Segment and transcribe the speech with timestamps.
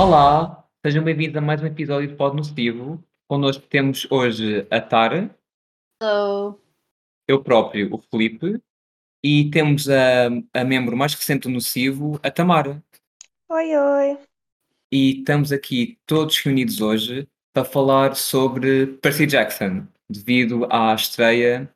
[0.00, 3.02] Olá, sejam bem-vindos a mais um episódio de Pod Nocivo.
[3.26, 5.36] Connosco temos hoje a Tara,
[6.00, 6.62] Hello.
[7.26, 8.62] eu próprio, o Felipe,
[9.24, 12.80] e temos a, a membro mais recente do Nocivo, a Tamara.
[13.48, 14.18] Oi, oi.
[14.92, 21.68] E estamos aqui todos reunidos hoje para falar sobre Percy Jackson, devido à estreia.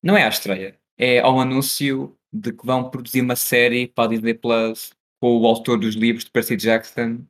[0.00, 4.08] Não é à estreia, é ao anúncio de que vão produzir uma série para a
[4.10, 7.26] Disney Plus com o autor dos livros de Percy Jackson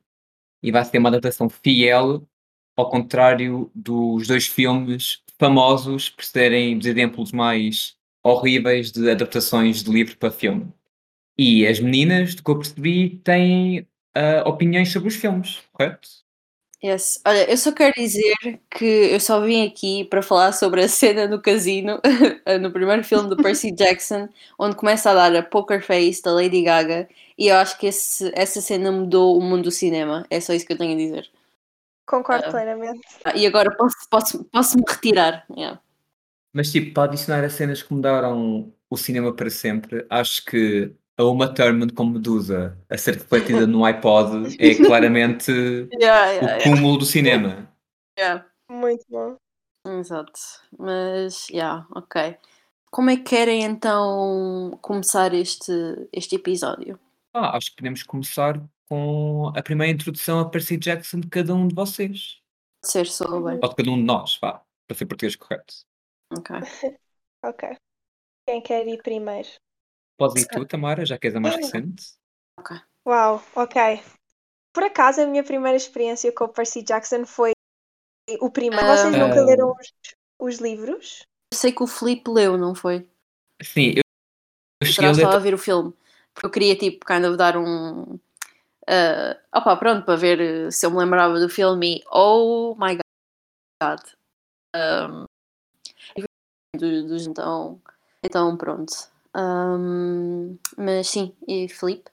[0.65, 2.27] e vai ser uma adaptação fiel,
[2.75, 9.91] ao contrário dos dois filmes famosos por serem dos exemplos mais horríveis de adaptações de
[9.91, 10.67] livro para filme.
[11.37, 16.09] E as meninas, do que eu percebi, têm ah, opiniões sobre os filmes, correto?
[16.83, 17.21] Yes.
[17.25, 18.33] Olha, eu só quero dizer
[18.71, 21.99] que eu só vim aqui para falar sobre a cena no casino,
[22.61, 26.63] no primeiro filme do Percy Jackson, onde começa a dar a Poker Face da Lady
[26.63, 30.25] Gaga, e eu acho que esse- essa cena mudou o mundo do cinema.
[30.29, 31.29] É só isso que eu tenho a dizer.
[32.07, 32.51] Concordo Ah.
[32.51, 33.01] plenamente.
[33.23, 35.45] Ah, E agora posso, posso, posso me retirar.
[35.49, 35.81] Yeah.
[36.53, 41.23] Mas tipo, para adicionar as cenas que mudaram o cinema para sempre, acho que a
[41.23, 44.75] Uma Thurman como Medusa a ser refletida no iPod é
[45.09, 46.63] claramente Yeah, o yeah, yeah.
[46.63, 47.67] cúmulo do cinema.
[48.17, 48.45] Yeah.
[48.69, 49.35] Muito bom.
[49.87, 50.31] Exato.
[50.77, 52.37] Mas, yeah, ok.
[52.91, 55.71] Como é que querem então começar este,
[56.13, 56.99] este episódio?
[57.37, 61.67] Ah, acho que podemos começar com a primeira introdução a Percy Jackson de cada um
[61.67, 62.41] de vocês.
[62.81, 63.59] Pode ser só bem.
[63.61, 65.73] Ou de cada um de nós, vá, para ser português correto.
[66.31, 66.55] Ok.
[67.43, 67.77] Ok.
[68.49, 69.47] Quem quer ir primeiro?
[70.17, 72.13] Podes ir tu, Tamara, já que és a mais recente.
[73.05, 74.01] Uau, ok.
[74.73, 77.51] Por acaso, a minha primeira experiência com o Percy Jackson foi
[78.39, 78.83] o primeiro.
[78.87, 79.27] Vocês Ah.
[79.27, 79.93] nunca leram os,
[80.39, 81.19] os livros?
[81.53, 83.07] Eu sei que o Felipe leu, não foi?
[83.61, 84.01] Sim, eu,
[84.81, 85.17] eu cheguei a ler.
[85.17, 85.93] estava a ver o filme?
[86.43, 88.19] Eu queria, tipo, kind of dar um.
[88.87, 92.03] Uh, opa, pronto, para ver uh, se eu me lembrava do filme.
[92.11, 92.97] Oh my
[93.81, 93.99] god!
[94.75, 95.25] Um,
[96.77, 97.81] dos, dos- então,
[98.23, 98.93] então, pronto.
[99.35, 102.09] Um, mas sim, e Felipe?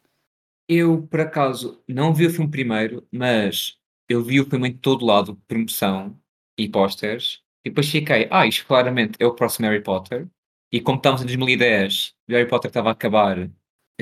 [0.69, 3.79] Eu, por acaso, não vi o filme primeiro, mas
[4.09, 6.19] eu vi o filme em todo lado, promoção
[6.57, 10.29] e posters, e depois fiquei, ah, isto claramente é o próximo Harry Potter.
[10.71, 13.51] E como estamos em 2010 e o Harry Potter estava a acabar,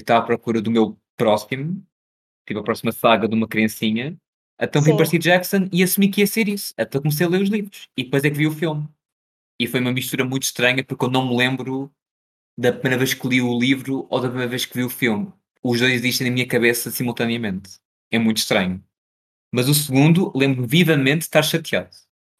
[0.00, 1.84] eu estava à procura do meu próximo,
[2.46, 4.16] tipo a próxima saga de uma criancinha.
[4.60, 4.96] Então vi Sim.
[4.96, 6.74] Percy Jackson e assumi que ia ser isso.
[6.76, 7.88] Até comecei a ler os livros.
[7.96, 8.88] E depois é que vi o filme.
[9.58, 11.90] E foi uma mistura muito estranha porque eu não me lembro
[12.58, 15.32] da primeira vez que li o livro ou da primeira vez que vi o filme.
[15.62, 17.78] Os dois existem na minha cabeça simultaneamente.
[18.10, 18.82] É muito estranho.
[19.52, 21.96] Mas o segundo, lembro-me vivamente de estar chateado.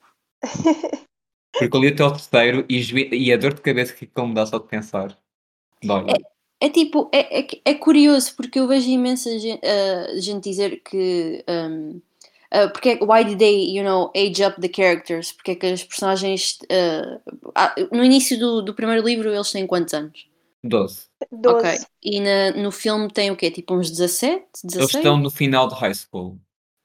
[1.58, 4.34] Porque eu li até ao terceiro e, e a dor de cabeça que aquilo me
[4.34, 5.16] dá só de pensar.
[5.82, 6.06] Dói.
[6.60, 11.44] É tipo, é, é, é curioso porque eu vejo imensa gente, uh, gente dizer que.
[11.48, 12.00] Um,
[12.52, 15.32] uh, porque é- why did they, you know, age up the characters?
[15.32, 16.58] Porque é que as personagens.
[16.62, 17.20] uh,
[17.94, 20.26] no início do, do primeiro livro eles têm quantos anos?
[20.64, 21.08] 12.
[21.30, 21.58] 12.
[21.58, 21.86] Ok.
[22.02, 23.50] E na- no filme tem o quê?
[23.50, 24.46] Tipo uns 17?
[24.64, 24.94] 16?
[24.94, 26.38] Eles estão no final de high school.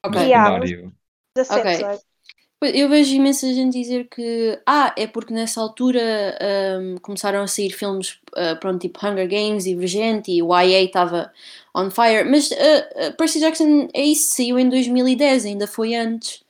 [0.06, 0.20] Ok.
[0.20, 0.50] No Yeah.
[0.50, 0.94] secundário.
[1.36, 2.11] 17, Ok.
[2.62, 6.00] Eu vejo imensa gente dizer que ah, é porque nessa altura
[6.42, 11.32] ahm, começaram a sair filmes ah, pronto, tipo Hunger Games, Divergente e o YA estava
[11.76, 16.44] on fire, mas ah, ah, Percy Jackson é isso, saiu em 2010, ainda foi antes.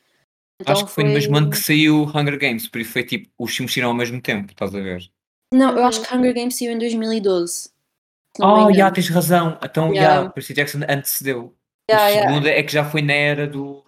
[0.61, 3.29] Então Acho que foi no mesmo ano que saiu Hunger Games, por isso foi tipo,
[3.39, 5.09] os filmes saíram ao mesmo tempo, estás a ver?
[5.53, 7.53] Não, eu acho que Hunger Games saiu em 2012.
[7.53, 7.71] se
[8.39, 8.75] não me Ah, engano.
[8.75, 9.57] já tens razão.
[9.63, 10.23] Então, Yeah.
[10.23, 11.53] já, Percy Jackson antecedeu.
[11.89, 12.29] Yeah, o yeah.
[12.29, 13.83] segundo é que já foi na era do.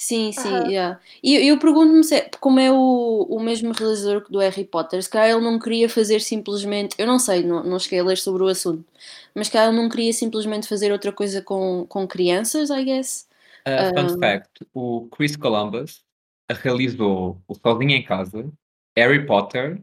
[0.00, 0.98] Sim, sim, yeah.
[1.22, 5.10] E eu, pergunto-me se é- como é o, o mesmo realizador do Harry Potter, se
[5.10, 8.42] calhar ele não queria fazer simplesmente, eu não sei, não, não cheguei a ler sobre
[8.42, 8.82] o assunto,
[9.34, 13.28] mas se calhar ele não queria simplesmente fazer outra coisa com, com crianças, I guess.
[13.68, 14.18] Uh, fun Ah.
[14.18, 16.02] fact: o Chris Columbus
[16.50, 18.50] realizou o Sozinho em Casa,
[18.96, 19.82] Harry Potter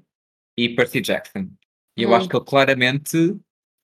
[0.57, 1.47] e Percy Jackson.
[1.95, 2.15] E eu Hum.
[2.15, 3.37] acho que ele claramente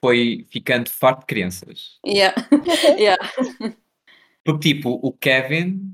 [0.04, 2.00] foi ficando farto de crianças.
[2.04, 2.34] Yeah.
[2.98, 3.24] yeah.
[4.44, 5.94] Porque, tipo, o Kevin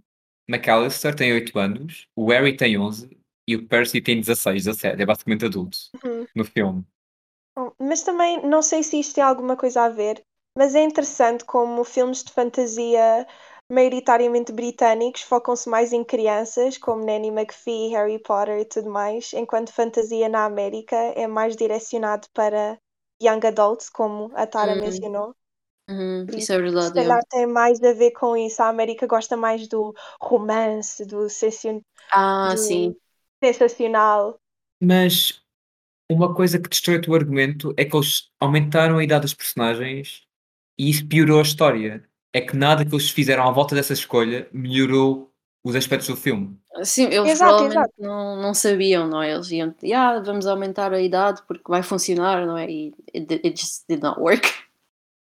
[0.50, 3.10] McAllister tem 8 anos, o Harry tem 11
[3.48, 5.02] e o Percy tem 16, 17.
[5.02, 6.28] É basicamente adulto Uhum.
[6.36, 6.86] no filme.
[7.80, 10.24] Mas também, não sei se isto tem alguma coisa a ver,
[10.58, 13.28] mas é interessante como filmes de fantasia
[13.72, 19.72] maioritariamente britânicos focam-se mais em crianças, como Nanny McPhee, Harry Potter e tudo mais, enquanto
[19.72, 22.78] fantasia na América é mais direcionado para
[23.22, 24.82] young adults, como a Tara Hum.
[24.82, 25.36] mencionou.
[25.90, 26.94] Uhum, Isso é Se verdade.
[26.94, 27.28] calhar yeah.
[27.30, 28.62] tem mais a ver com isso.
[28.62, 31.82] A América gosta mais do romance, do sensacion-
[32.12, 32.96] Ah, do sim.
[33.44, 34.40] sensacional.
[34.82, 35.42] Mas
[36.12, 40.24] uma coisa que destrói o argumento é que eles aumentaram a idade dos personagens
[40.78, 42.04] e isso piorou a história.
[42.32, 45.32] é que nada que eles fizeram à volta dessa escolha melhorou
[45.64, 46.56] os aspectos do filme.
[46.84, 47.94] Sim, eles Exato, provavelmente exato.
[47.98, 49.32] Não, não sabiam, não é?
[49.34, 52.70] Eles iam, yeah, vamos aumentar a idade porque vai funcionar, não é?
[52.70, 54.48] E it, it just did not work.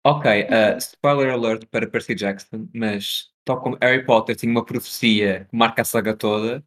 [0.08, 5.46] Ok, uh, spoiler alert para Percy Jackson, mas tal como Harry Potter tinha uma profecia
[5.50, 6.64] que marca a saga toda,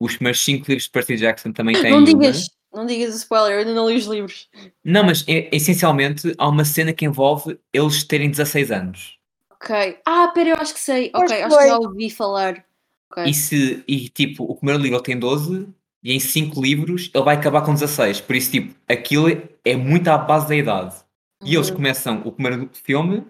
[0.00, 2.06] os primeiros 5 livros de Percy Jackson também têm Não uma.
[2.06, 4.48] digas, não digas o spoiler, eu ainda não li os livros.
[4.84, 9.18] Não, mas é- essencialmente há uma cena que envolve eles terem 16 anos.
[9.50, 9.98] Ok.
[10.06, 11.10] Ah, pera, eu acho que sei.
[11.12, 12.64] Ok, acho que já ouvi falar.
[13.10, 13.24] Ok.
[13.24, 15.66] E, se, e tipo, o primeiro livro ele tem 12
[16.00, 18.20] e em 5 livros ele vai acabar com 16.
[18.20, 19.28] Por isso, tipo, aquilo
[19.64, 21.03] é muito à base da idade.
[21.44, 21.76] E eles Uhum.
[21.76, 23.26] começam o primeiro filme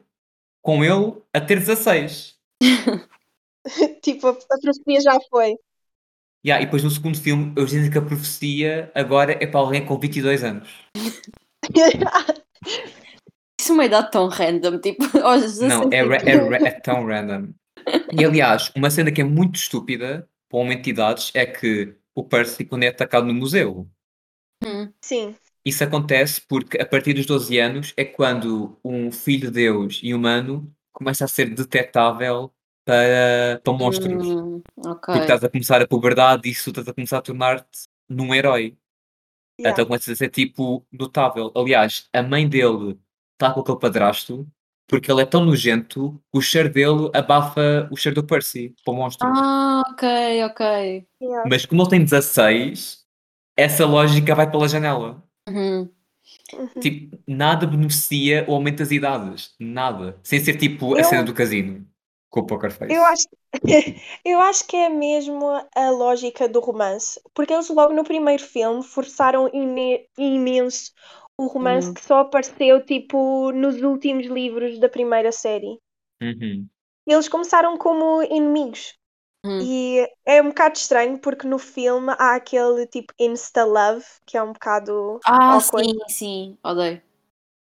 [0.62, 2.38] com ele a ter 16.
[4.02, 5.56] tipo, a, a profecia já foi.
[6.46, 9.84] Yeah, e depois no segundo filme eles dizem que a profecia agora é para alguém
[9.84, 10.68] com 22 anos.
[13.58, 16.70] Isso é uma idade tão random, tipo, aos 16 Não, é, ra- é, ra- é
[16.80, 17.52] tão random.
[18.12, 22.64] E aliás, uma cena que é muito estúpida para uma entidades é que o Percy,
[22.64, 23.88] quando é atacado no museu,
[24.64, 25.34] hum, Sim.
[25.64, 30.12] Isso acontece porque a partir dos 12 anos é quando um filho de Deus e
[30.12, 32.52] humano começa a ser detectável
[32.84, 34.26] para, para monstros.
[34.26, 34.98] hum, ok.
[35.06, 38.76] Porque estás a começar a puberdade e isso estás a começar a tornar-te num herói.
[39.58, 39.72] Yeah.
[39.72, 41.50] Então começas a ser tipo notável.
[41.56, 42.98] Aliás, a mãe dele
[43.32, 44.46] está com aquele padrasto
[44.86, 48.92] porque ele é tão nojento que o cheiro dele abafa o cheiro do Percy para
[48.92, 49.26] o monstro.
[49.26, 51.06] Ah, ok, ok.
[51.22, 51.48] Yeah.
[51.48, 53.02] Mas como ele tem 16,
[53.56, 55.23] essa lógica vai pela janela.
[55.48, 55.90] Uhum.
[56.54, 56.80] Uhum.
[56.80, 59.54] Tipo, nada beneficia o aumento das idades.
[59.60, 60.18] Nada.
[60.22, 61.86] Sem ser tipo a Eu- cena do casino
[62.30, 62.92] com o Poker Face.
[62.92, 63.28] Eu acho,
[64.24, 68.82] eu acho que é mesmo a lógica do romance, porque eles logo no primeiro filme
[68.82, 70.92] forçaram ime- imenso
[71.38, 71.94] o romance Uhum.
[71.94, 75.78] que só apareceu tipo nos últimos livros da primeira série.
[76.22, 76.66] Uhum.
[77.06, 78.94] Eles começaram como inimigos
[79.44, 79.60] Uhum.
[79.60, 84.52] e é um bocado estranho porque no filme há aquele tipo insta-love que é um
[84.52, 85.86] bocado Ah, awkward.
[85.86, 87.02] sim, sim, odeio.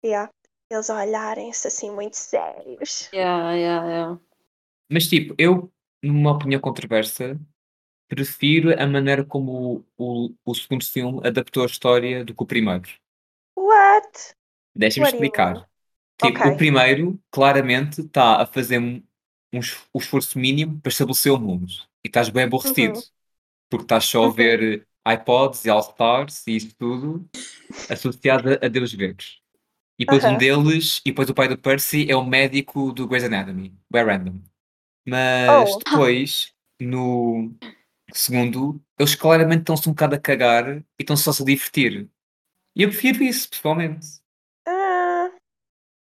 [0.04, 0.30] Yeah.
[0.70, 3.10] Eles a olharem-se assim muito sérios.
[3.14, 4.20] Yeah, yeah, yeah.
[4.92, 5.72] Mas tipo, eu,
[6.04, 7.40] numa opinião controversa,
[8.08, 12.48] prefiro a maneira como o, o, o segundo filme adaptou a história do que o
[12.48, 12.90] primeiro.
[13.56, 14.36] What?
[14.76, 15.70] Deixa-me explicar.
[16.18, 16.54] Tipo, Ok.
[16.54, 19.04] o primeiro, claramente, está a fazer
[19.58, 21.68] um, um es- um esforço mínimo para estabelecer o mundo.
[22.04, 23.00] E estás bem aborrecido.
[23.70, 24.34] Porque estás só a Uhum.
[24.34, 27.30] ver iPods e All-Stars e isso tudo
[27.90, 29.42] associado a, deus gregos.
[30.00, 30.38] E depois um Aham.
[30.38, 33.78] deles, e depois o pai do Percy é o médico do Grey's Anatomy.
[33.92, 34.42] Bem random.
[35.08, 35.78] Mas Oh.
[35.78, 37.54] depois, no
[38.14, 42.10] segundo, eles claramente estão-se um bocado a cagar e estão-se só a se divertir.
[42.76, 44.08] E eu prefiro isso, pessoalmente.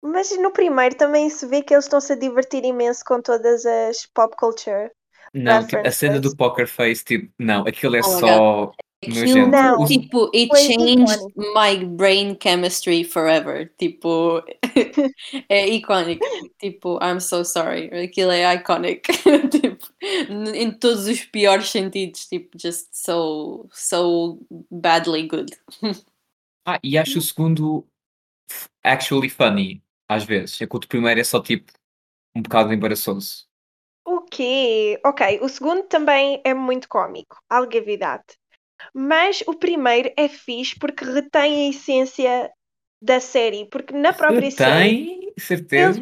[0.02, 4.06] Mas no primeiro também se vê que eles estão-se a divertir imenso com todas as
[4.06, 4.90] pop culture.
[5.34, 9.48] Não, tipo, a cena do Poker Face, tipo, não, aquilo é Oh my só Aquilo.
[9.48, 9.82] Não.
[9.82, 13.72] O- tipo, it Foi changed my brain chemistry forever.
[13.78, 14.42] Tipo,
[15.48, 16.24] é icónico.
[16.58, 17.88] Tipo, I'm so sorry.
[18.04, 19.08] Aquilo é iconic.
[19.50, 19.86] tipo,
[20.54, 22.26] em todos os piores sentidos.
[22.26, 24.38] Tipo, just so, so
[24.70, 25.56] badly good.
[26.66, 27.86] Ah, e acho o segundo
[28.84, 30.60] actually funny, às vezes.
[30.60, 31.72] Enquanto o primeiro é só tipo
[32.34, 33.46] um bocado embaraçoso.
[34.04, 35.00] O quê?
[35.04, 38.24] Ok, o segundo também é muito cómico, algavidade.
[38.94, 42.52] Mas o primeiro é fixe porque retém a essência
[43.02, 43.66] da série.
[43.70, 45.06] Porque na própria série.
[45.06, 46.00] Tem, certeza.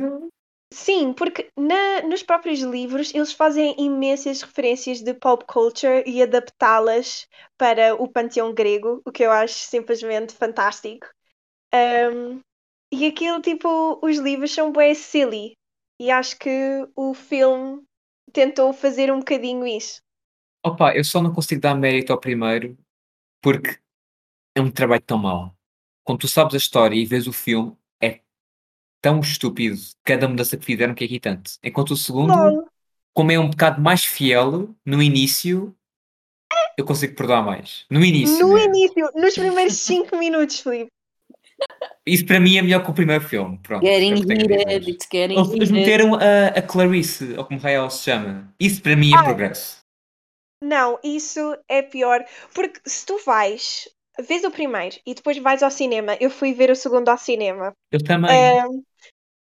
[0.73, 7.27] Sim, porque na- nos próprios livros eles fazem imensas referências de pop culture e adaptá-las
[7.57, 11.07] para o panteão grego, o que eu acho simplesmente fantástico.
[11.75, 12.41] Um,
[12.93, 15.53] e aquilo, tipo, os livros são bem silly.
[16.01, 17.83] E acho que o filme
[18.33, 20.01] tentou fazer um bocadinho isso.
[20.65, 22.77] Opa, eu só não consigo dar mérito ao primeiro
[23.43, 23.79] porque
[24.55, 25.55] é um trabalho tão mau.
[26.05, 28.21] Quando tu sabes a história e vês o filme, é
[29.01, 31.59] tão estúpido cada mudança que fizeram que é irritante.
[31.63, 32.69] Enquanto o segundo, Lol.
[33.13, 35.77] como é um bocado mais fiel no início,
[36.77, 37.85] eu consigo perdoar mais.
[37.91, 38.47] No início.
[38.47, 40.91] No início, nos primeiros 5 minutos, Filipe.
[42.09, 43.59] Isso para mim é melhor que o primeiro filme.
[43.63, 44.61] Pronto, o Getting que tenho a dizer.
[44.71, 48.53] heated, it's getting Eles, eles meteram a, a Clarice, ou como raio ela se chama.
[48.59, 49.25] Isso para mim é Ah.
[49.25, 49.79] progresso.
[50.63, 52.25] Não, isso é pior.
[52.55, 53.89] Porque se tu vais,
[54.27, 57.73] vês o primeiro e depois vais ao cinema, eu fui ver o segundo ao cinema.
[57.93, 58.31] Eu também.
[58.67, 58.83] Um,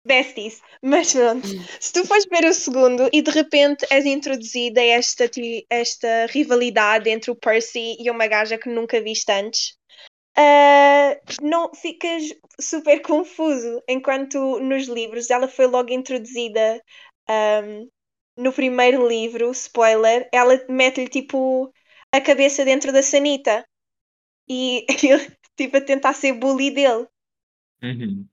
[0.05, 0.61] besties.
[0.81, 1.47] Mas pronto,
[1.79, 5.29] se tu fores ver o segundo e de repente és introduzida esta,
[5.69, 9.75] esta rivalidade entre o Percy e uma gaja que nunca viste antes,
[10.37, 12.23] ah, não ficas
[12.59, 13.81] super confuso.
[13.87, 16.81] Enquanto nos livros ela foi logo introduzida
[17.29, 17.89] um,
[18.37, 21.71] no primeiro livro, spoiler, ela mete-lhe tipo
[22.11, 23.65] a cabeça dentro da sanita
[24.49, 27.07] e ele tipo a tentar ser bully dele.
[27.83, 28.29] Uhum.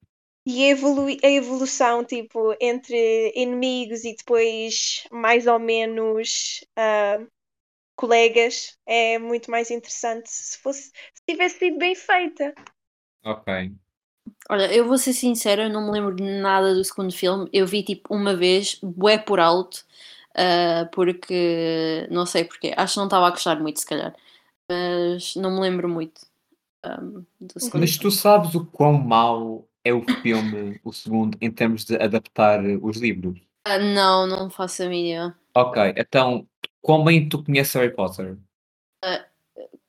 [0.46, 7.18] E a, evolu- a evolução, tipo, entre inimigos e depois mais ou menos ah,
[7.96, 12.54] colegas é muito mais interessante se fosse se tivesse sido bem feita.
[13.24, 13.72] Ok.
[14.50, 17.48] Olha, eu vou ser sincera, eu não me lembro de nada do segundo filme.
[17.52, 19.84] Eu vi tipo uma vez, bué por alto,
[20.34, 22.74] ah, porque não sei porquê.
[22.76, 24.14] Acho que não estava a gostar muito, se calhar.
[24.68, 26.20] Mas não me lembro muito
[26.82, 27.80] ahm, do segundo.
[27.80, 32.62] Mas tu sabes o quão mau é o filme, o segundo, em termos de adaptar
[32.82, 33.38] os livros?
[33.64, 35.38] Ah, não, não faço a mínima.
[35.54, 36.46] Ok, então,
[36.84, 38.36] quão bem tu conheces Harry Potter?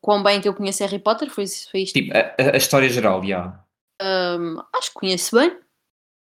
[0.02, 1.94] Quão bem que eu conheço Harry Potter, foi, foi isto.
[1.94, 3.64] Tipo, a, a- história geral, já.
[4.02, 5.60] Ahm, acho que conheço bem.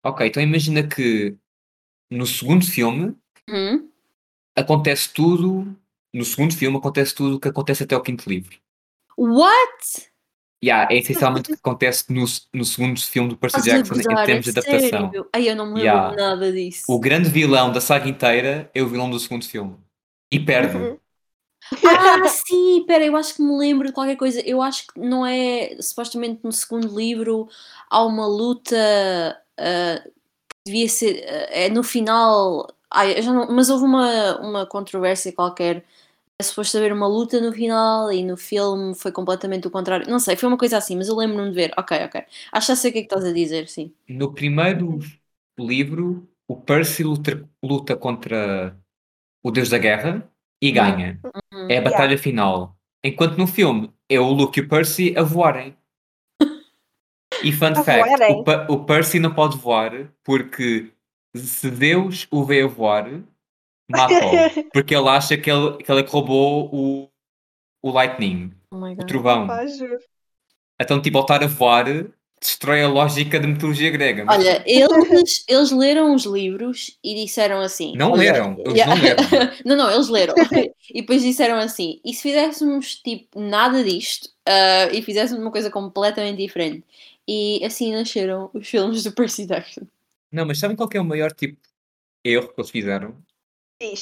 [0.06, 1.36] Ok, então imagina que
[2.12, 3.16] no segundo filme
[3.50, 3.90] Uhum.
[4.56, 5.76] acontece tudo.
[6.14, 8.58] No segundo filme acontece tudo o que acontece até o quinto livro.
[9.18, 10.12] What?
[10.64, 14.48] Yeah, é essencialmente o que acontece no, no segundo filme do Percy Jackson em termos
[14.48, 14.80] é de adaptação.
[15.12, 15.30] sério?
[15.34, 16.16] Ai, eu não me lembro Yeah.
[16.16, 16.84] nada disso.
[16.88, 19.76] O grande vilão da saga inteira é o vilão do segundo filme.
[20.36, 20.80] E perde.
[20.82, 21.00] Uhum.
[21.84, 24.42] Ah, sim, pera, eu acho que me lembro de qualquer coisa.
[24.48, 25.78] Eu acho que não é.
[25.82, 27.50] Supostamente no segundo livro
[27.90, 28.76] há uma luta.
[30.66, 31.24] que devia ser.
[31.28, 32.68] ah, é no final.
[32.92, 35.84] Ai, eu já não- mas houve uma, uma controvérsia qualquer.
[36.40, 40.10] É suposto haver uma luta no final e no filme foi completamente o contrário.
[40.10, 41.74] Não sei, foi uma coisa assim, mas eu lembro-me de ver.
[41.78, 42.26] Ok, ok.
[42.54, 43.94] Acho que já sei o que é que estás a dizer, sim.
[44.08, 45.00] No primeiro
[45.58, 48.78] livro, o Percy luta, luta contra
[49.44, 50.28] o Deus da Guerra
[50.62, 50.74] e Hum.
[50.74, 51.20] ganha.
[51.52, 51.68] Hum.
[51.70, 52.76] É a batalha final.
[53.04, 55.76] Enquanto no filme é o Luke e o Percy a voarem.
[57.44, 59.92] E fun A fact, o, o Percy não pode voar
[60.24, 60.94] porque
[61.36, 63.06] se Deus o vê a voar,
[63.90, 64.70] mata-o.
[64.72, 67.10] Porque ele acha que ele, que ele é que roubou o,
[67.82, 69.48] o Lightning, Oh o trovão.
[70.80, 71.86] Então, tipo, ao estar a voar,
[72.44, 74.26] destrói a lógica da mitologia grega.
[74.26, 77.94] Mas Olha, eles, eles leram os livros e disseram assim.
[77.96, 78.96] não olha, leram, eles Yeah.
[78.96, 79.54] não leram.
[79.66, 80.36] não, não, eles leram.
[80.94, 85.70] e depois disseram assim: e se fizéssemos tipo nada disto ah, e fizéssemos uma coisa
[85.72, 86.84] completamente diferente?
[87.28, 89.88] E assim nasceram os filmes do Percy Jackson.
[90.32, 91.58] Não, mas sabem qual que é o maior tipo
[92.24, 93.16] erro que eles fizeram?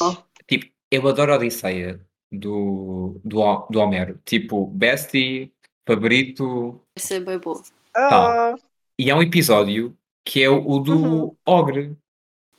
[0.02, 0.16] Oh.
[0.48, 2.00] Tipo, eu adoro a Odisseia
[2.32, 4.20] do, do, do Homero.
[4.26, 5.52] Tipo, Bestie,
[5.88, 6.80] favorito.
[6.96, 7.62] Essa é bem boa.
[7.94, 8.56] Tá.
[8.56, 8.60] Oh,
[9.00, 9.96] E há um episódio
[10.26, 11.36] que é o, o do Uhum.
[11.46, 11.96] Ogre.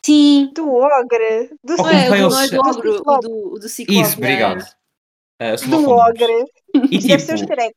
[0.05, 1.51] Sim, do ogre.
[1.63, 3.29] Do, Oh, não é, do, eles- não é do do o Ciclope.
[3.29, 4.01] do, o do Ciclope.
[4.01, 4.65] Isso, obrigado.
[5.39, 6.45] Ah, são do ogre.
[6.91, 7.75] E Deve ser o tipo, Shrek.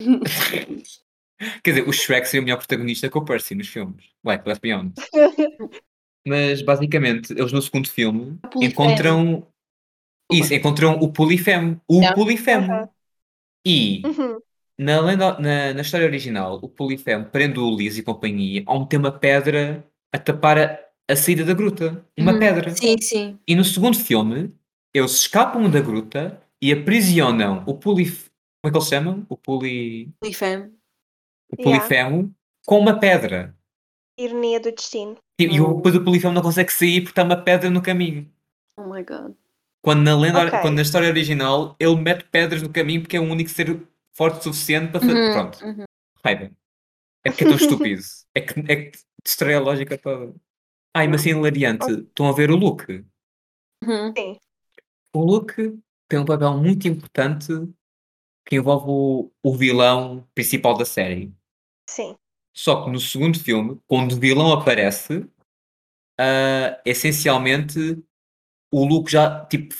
[1.62, 4.04] quer dizer, o Shrek seria o melhor protagonista que o Percy nos filmes.
[4.24, 4.96] Like, let's be honest.
[6.26, 8.64] Mas basicamente, eles no segundo filme Polifemo.
[8.64, 9.46] encontram.
[10.32, 11.80] Isso, encontram o Polifemo.
[11.88, 12.14] O Yeah.
[12.16, 12.72] Polifemo.
[12.72, 12.88] Aham.
[13.66, 14.38] E Uhum.
[14.78, 18.96] Na, lenda, na, na história original, o Polifemo prende o Ulisses e companhia ao meter
[18.98, 20.78] uma pedra a tapar a,
[21.10, 22.04] a saída da gruta.
[22.18, 22.38] Uma Uhum.
[22.38, 22.70] pedra.
[22.74, 23.38] Sim, sim.
[23.46, 24.52] E no segundo filme,
[24.94, 28.30] eles escapam da gruta e aprisionam o Polif...
[28.62, 29.26] Como é que eles chamam?
[29.28, 30.08] O, poli...
[30.20, 30.64] Polifemo.
[31.52, 31.80] o Yeah.
[31.80, 33.56] Polifemo com uma pedra.
[34.18, 35.16] Ironia do destino.
[35.40, 38.30] E, e depois o Polifemo não consegue sair porque está uma pedra no caminho.
[38.78, 39.32] Oh my god.
[39.84, 40.60] Quando na, lenda, Ok.
[40.60, 43.80] quando na história original ele mete pedras no caminho porque é o único ser
[44.14, 45.14] forte o suficiente para fazer.
[45.14, 45.84] Uhum, Pronto, uhum.
[46.24, 46.50] raiva.
[47.24, 48.02] É porque é tão estúpido.
[48.34, 50.34] É que, é que destrói a lógica toda.
[50.94, 51.90] Ai, mas assim, hilariante.
[51.90, 53.04] Estão a ver o Luke.
[53.84, 54.12] Uhum.
[54.16, 54.38] Sim.
[55.14, 55.78] O Luke
[56.08, 57.52] tem um papel muito importante
[58.46, 61.32] que envolve o, o vilão principal da série.
[61.88, 62.16] Sim.
[62.54, 65.26] Só que no segundo filme, quando o vilão aparece,
[66.18, 67.98] ah, essencialmente
[68.72, 69.74] o Luke já tipo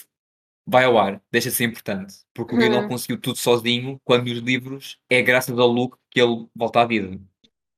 [0.67, 2.15] vai ao ar, deixa de ser importante.
[2.35, 2.89] Porque o Uhum.
[2.89, 7.19] conseguiu tudo sozinho, quando nos livros é graças ao Luke que ele volta à vida.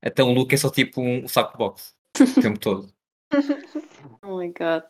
[0.02, 2.92] Então o Luke é só tipo um saco de boxe o tempo todo.
[4.22, 4.84] Oh my god.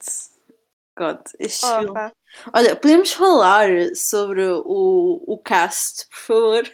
[0.96, 1.92] God, este Oh, filme.
[1.94, 2.12] pá.
[2.52, 6.72] Olha, podemos falar sobre o, o cast, por favor?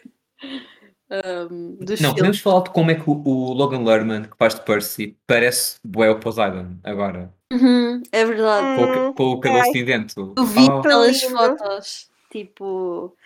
[1.10, 2.14] Um, dos Não, filmes.
[2.14, 5.78] podemos falar de como é que o, o Logan Lerman, que faz de Percy, parece
[5.84, 7.34] bué o Poseidon agora.
[7.52, 8.76] Uhum, é verdade.
[8.76, 10.34] Com, o ca- Hum, com o cabelo cinzento.
[10.36, 11.36] Eu vi Oh, pelas lindo.
[11.36, 12.08] fotos.
[12.30, 13.16] Tipo,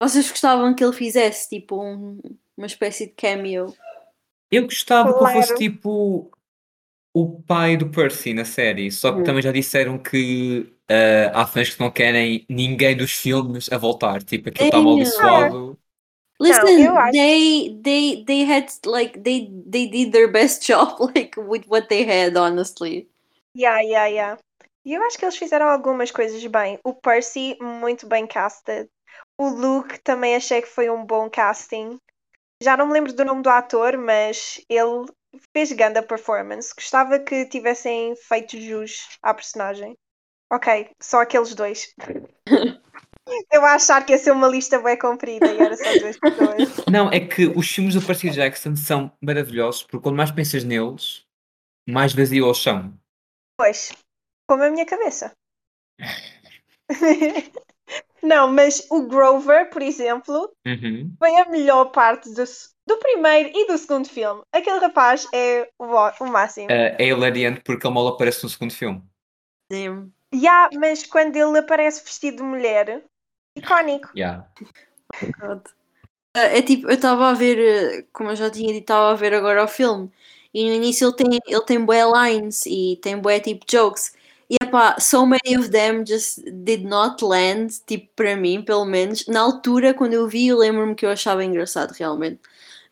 [0.00, 2.18] vocês gostavam que ele fizesse tipo um-
[2.56, 3.74] uma espécie de cameo?
[4.50, 5.58] eu gostava que ele fosse Claro.
[5.58, 6.30] tipo
[7.14, 9.24] o pai do Percy na série, só que Uhum.
[9.24, 14.22] também já disseram que ah, há fãs que não querem ninguém dos filmes a voltar.
[14.22, 14.82] Tipo, aquilo está Ew.
[14.82, 15.78] amaldiçoado.
[16.38, 21.66] Listen, acho- they they they had like they they did their best job like with
[21.66, 23.08] what they had, honestly.
[23.54, 24.36] Yeah, yeah, yeah.
[24.84, 26.78] E eu acho que eles fizeram algumas coisas bem.
[26.84, 28.88] O Percy, muito bem casted.
[29.36, 31.98] O Luke também achei que foi um bom casting.
[32.62, 35.06] Já não me lembro do nome do ator, mas ele
[35.56, 36.74] fez grande performance.
[36.74, 39.96] Gostava que tivessem feito jus à personagem.
[40.52, 41.94] Ok, só aqueles dois.
[43.52, 46.68] Eu a achar que ia ser uma lista bem comprida e era só duas pessoas.
[46.90, 51.26] Não, é que os filmes do Percy Jackson são maravilhosos porque quando mais pensas neles,
[51.88, 52.92] mais vazio eles são.
[53.58, 53.92] Pois,
[54.48, 55.32] como a minha cabeça.
[58.22, 61.14] Não, mas o Grover, por exemplo, Uhum.
[61.18, 62.44] foi a melhor parte do,
[62.86, 64.42] do primeiro e do segundo filme.
[64.52, 65.86] Aquele rapaz é o,
[66.20, 66.66] o máximo.
[66.70, 69.02] Eh, é hilariante porque ele mal aparece no segundo filme.
[69.72, 70.12] Sim.
[70.34, 73.02] Yeah, mas quando ele aparece vestido de mulher,
[73.58, 74.08] icónico.
[74.16, 74.46] Yeah.
[75.40, 75.62] God.
[76.34, 79.14] Ah, É tipo, eu estava a ver, eh, como eu já tinha dito, estava a
[79.14, 80.10] ver agora o filme.
[80.54, 84.14] E no início ele tem, ele tem bué lines e tem bué tipo jokes.
[84.50, 89.26] E epá, so many of them just did not land, tipo, para mim, pelo menos.
[89.26, 92.40] Na altura, quando eu vi, eu lembro-me que eu achava engraçado, realmente.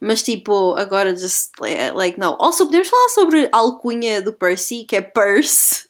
[0.01, 1.53] Mas tipo, agora just,
[1.95, 2.37] like, não.
[2.41, 5.86] Also, podemos falar sobre a alcunha do Percy, que é Purse.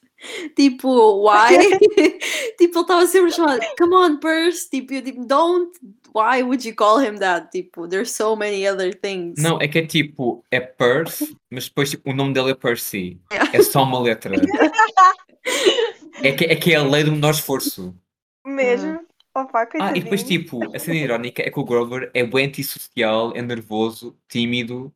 [0.55, 1.57] Tipo, why?
[2.59, 4.69] tipo, ele estava sempre chamado, come on, Purse.
[4.71, 5.71] Tipo, eu tipo, don't,
[6.15, 7.51] why would you call him that?
[7.51, 9.43] Tipo, there's so many other things.
[9.43, 13.21] Não, é que é tipo, é Perth, mas depois tipo, o nome dele é Percy.
[13.33, 13.51] Yeah.
[13.53, 14.35] É só uma letra.
[16.23, 17.95] É que, é que é a lei do menor esforço.
[18.45, 19.01] Mesmo.
[19.35, 19.97] Opa, Ah, coitadinho.
[19.99, 24.17] e depois tipo, a cena irónica é que o Grover é bem antissocial, é nervoso,
[24.29, 24.91] tímido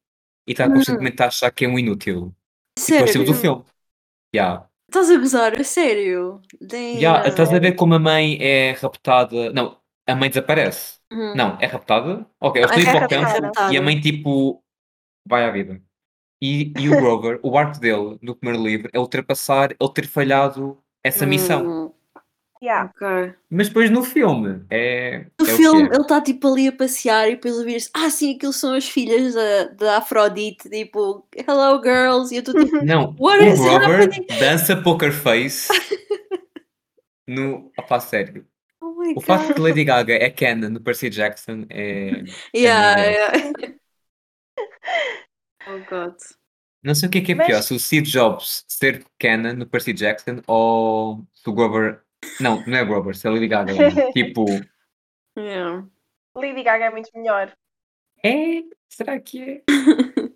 [0.47, 2.35] e está constantemente a achar que é um inútil.
[2.79, 3.41] Tipo, é o estilo do Sério?
[3.41, 3.65] filme.
[4.35, 4.67] Yeah.
[4.91, 5.53] Estás a gozar?
[5.61, 6.41] A sério?
[6.93, 9.53] Yeah, estás a ver como a mãe é raptada.
[9.53, 10.99] Não, a mãe desaparece.
[11.13, 11.35] Uhum.
[11.35, 12.27] Não, é raptada?
[12.41, 12.91] Ok, eles É raptada.
[12.99, 13.73] hipocampos raptada.
[13.73, 14.63] e a mãe tipo
[15.27, 15.83] vai à vida.
[16.43, 20.83] E, e o Grover, o arco dele no primeiro livro é ultrapassar ele ter falhado
[21.05, 21.75] essa missão.
[21.80, 21.80] Hum,
[22.63, 22.91] Yeah.
[22.95, 23.35] ok.
[23.49, 25.25] Mas depois no filme é.
[25.41, 25.87] No é filme, é.
[25.87, 29.33] ele está tipo ali a passear e depois ouvir-se, ah, sim, aquilo são as filhas
[29.35, 34.03] da, da Afrodite, tipo, hello girls, e eu estou tipo, Não, What o is Grover
[34.03, 34.27] happening?
[34.39, 35.69] dança poker face
[37.27, 37.73] no.
[37.79, 38.47] Opá, sério.
[38.83, 42.23] oh O facto que Lady Gaga é Ken no Percy Jackson é.
[42.55, 43.53] Yeah, maravilhoso.
[43.59, 43.75] yeah.
[45.67, 46.15] oh god.
[46.83, 49.55] Não sei o que é que é Mas- pior, se o Steve Jobs ser Canon
[49.55, 52.03] no Percy Jackson ou se o Grover.
[52.41, 53.73] Não, não é Grover, se é Lady Gaga.
[54.13, 54.45] tipo,
[55.39, 55.87] Yeah.
[56.35, 57.53] Lady Gaga é muito melhor.
[58.25, 58.63] é?
[58.89, 59.63] Será que é?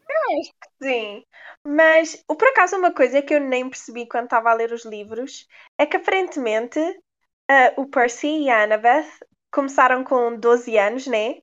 [0.82, 1.24] Sim.
[1.66, 5.46] Mas, por acaso, uma coisa que eu nem percebi quando estava a ler os livros
[5.78, 6.78] é que aparentemente
[7.48, 9.08] ah, o Percy e a Annabeth
[9.52, 11.36] começaram com 12 anos, né?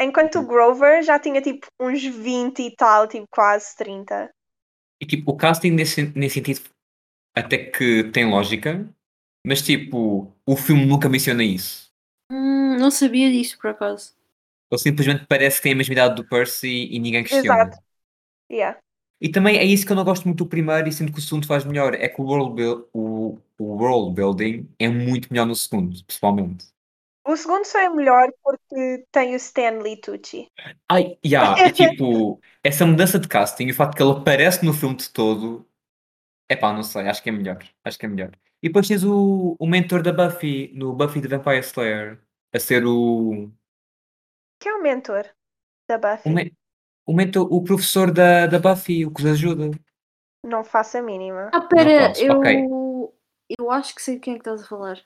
[0.00, 4.30] Enquanto o Grover já tinha tipo uns 20 e tal, tipo quase 30.
[5.00, 6.60] E tipo, o casting nesse, nesse sentido
[7.34, 8.88] até que tem lógica,
[9.46, 11.88] mas tipo, o filme nunca menciona isso.
[12.28, 14.12] Hum, não sabia disso, por acaso.
[14.68, 17.62] Ele simplesmente parece que tem a mesma idade do Percy e ninguém questiona.
[17.62, 17.78] Exato.
[18.50, 18.76] Yeah.
[19.20, 21.22] E também é isso que eu não gosto muito do primeiro e sinto que o
[21.22, 21.94] segundo faz melhor.
[21.94, 22.60] É que o world,
[22.92, 26.66] o, o world building é muito melhor no segundo, pessoalmente.
[27.24, 30.48] O segundo só é melhor porque tem o Stanley Tucci.
[30.88, 34.74] Ai, yeah, e tipo, essa mudança de casting e o facto que ele aparece no
[34.74, 35.64] filme de todo,
[36.48, 37.64] é pá, não sei, acho que é melhor.
[37.84, 38.32] Acho que é melhor.
[38.66, 42.20] E depois tens o, o mentor da Buffy, no Buffy the Vampire Slayer,
[42.52, 43.48] a ser o,
[44.58, 45.24] Que é o mentor
[45.88, 46.28] da Buffy.
[46.28, 46.52] o, me-
[47.06, 49.70] o mentor, o professor da, da Buffy, o que os ajuda.
[50.44, 51.48] Não faço a mínima.
[51.54, 52.40] Ah, pera, eu.
[52.40, 52.66] ok.
[53.56, 54.96] Eu acho que sei de quem é que estás a falar.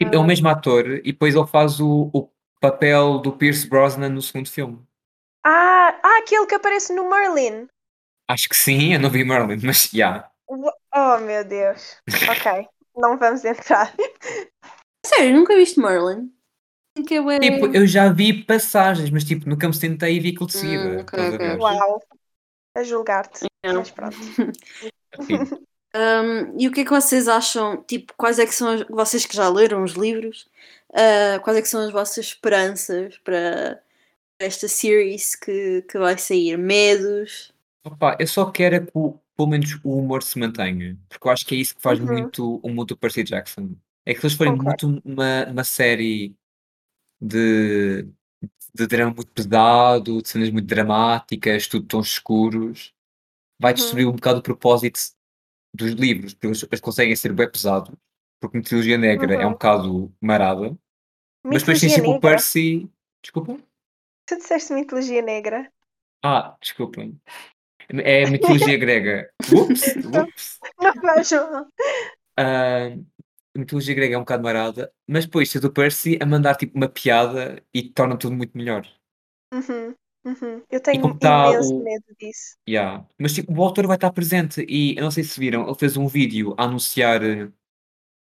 [0.00, 0.26] Tipo, é o Ah.
[0.26, 2.30] mesmo ator e depois ele faz o, o
[2.62, 4.82] papel do Pierce Brosnan no segundo filme.
[5.44, 7.68] Ah, ah, aquele que aparece no Merlin.
[8.30, 10.30] Acho que sim, eu não vi Merlin, mas já.
[10.48, 12.00] Wha- Oh meu Deus.
[12.30, 12.66] Ok.
[12.98, 13.94] Não vamos entrar.
[15.06, 16.32] Sério, nunca viste Merlin?
[17.10, 17.38] Eu é...
[17.38, 20.88] Tipo, eu já vi passagens, mas tipo, nunca me sentei e vi aquilo de seguida.
[20.88, 21.46] Hum, ok, estás a ok.
[21.46, 21.58] ver?
[21.58, 22.02] Uau.
[22.76, 23.46] A julgar-te.
[23.64, 24.16] Mas pronto.
[25.96, 27.82] Um, e o que é que vocês acham?
[27.82, 30.46] Tipo, quais é que são as, vocês que já leram os livros?
[30.90, 33.82] uh, quais é que são as vossas esperanças para
[34.38, 36.56] esta series que, que vai sair?
[36.58, 37.52] Medos?
[37.84, 41.30] Opa, eu só quero é que o- pelo menos o humor se mantenha, porque eu
[41.30, 42.06] acho que é isso que faz Uhum.
[42.06, 43.70] muito o mundo do Percy Jackson.
[44.04, 44.88] É que eles forem Concordo.
[44.88, 46.34] muito uma, uma série
[47.20, 48.02] de,
[48.74, 52.92] de drama muito pesado, de cenas muito dramáticas, tudo tons escuros,
[53.60, 53.76] vai Uhum.
[53.76, 54.98] destruir um bocado o propósito
[55.72, 57.94] dos livros, porque eles, conseguem ser bem pesados,
[58.40, 59.52] porque mitologia negra é um Uhum.
[59.52, 60.76] bocado marada,
[61.44, 62.20] mas depois Mitologia sempre o.
[62.20, 62.90] Percy.
[63.22, 63.56] Desculpa?
[64.26, 65.70] Tu disseste mitologia negra.
[66.24, 67.20] Ah, desculpem.
[67.90, 69.30] É mitologia grega.
[69.52, 70.58] Ups, ups.
[70.78, 71.36] Não vejo.
[72.36, 72.88] Ah,
[73.56, 76.76] a mitologia grega é um bocado marada, mas depois tens o Percy a mandar tipo
[76.76, 78.86] uma piada e torna tudo muito melhor.
[79.52, 79.94] Uhum,
[80.26, 80.62] uhum.
[80.70, 82.56] Eu tenho tá imenso o- medo disso.
[82.68, 83.06] Yeah.
[83.18, 85.96] Mas tipo, o autor vai estar presente e eu não sei se viram, ele fez
[85.96, 87.48] um vídeo a anunciar eh,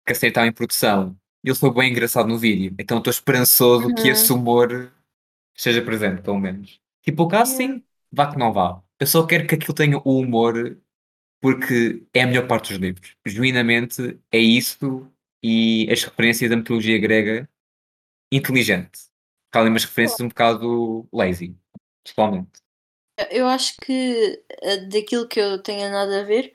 [0.06, 1.16] que a série estava em produção.
[1.44, 4.08] Ele foi bem engraçado no vídeo, então estou esperançoso que Uhum.
[4.08, 4.92] esse humor
[5.56, 6.80] esteja presente, pelo menos.
[7.02, 8.82] Tipo, o casting, vá que não vá.
[9.00, 10.78] Eu só quero que aquilo tenha o humor
[11.40, 13.16] porque é a melhor parte dos livros.
[13.26, 15.10] Genuinamente é isso
[15.42, 17.48] e as referências da mitologia grega
[18.30, 19.00] inteligente.
[19.52, 21.56] Há ali umas referências um bocado lazy,
[22.04, 22.60] pessoalmente.
[23.30, 26.54] Eu acho que uh, daquilo que eu tenho nada a ver,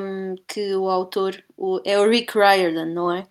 [0.00, 3.26] um, que o autor o- é o Rick Riordan, não é?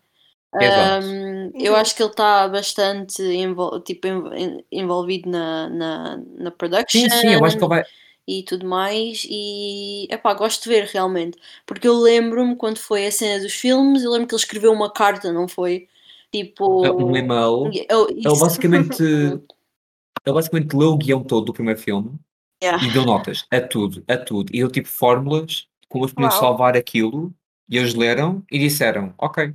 [0.53, 7.01] Um, eu acho que ele está bastante envol- tipo, env- envolvido na, na, na production
[7.01, 7.83] Sim, sim, eu acho que ele vai.
[8.27, 9.25] E tudo mais.
[9.29, 14.03] E epá, gosto de ver realmente, porque eu lembro-me quando foi a cena dos filmes.
[14.03, 15.87] Eu lembro que ele escreveu uma carta, não foi?
[16.31, 17.71] Tipo, Um e-mail.
[17.89, 18.39] eu- Ele isso.
[18.39, 19.01] basicamente,
[20.25, 22.17] ele basicamente leu o guião todo do primeiro filme
[22.63, 22.83] Yeah.
[22.87, 24.49] e deu notas a tudo, a tudo.
[24.53, 26.39] E deu tipo fórmulas como eles podiam Uau.
[26.39, 27.33] salvar aquilo.
[27.69, 29.53] E eles leram e disseram: Ok,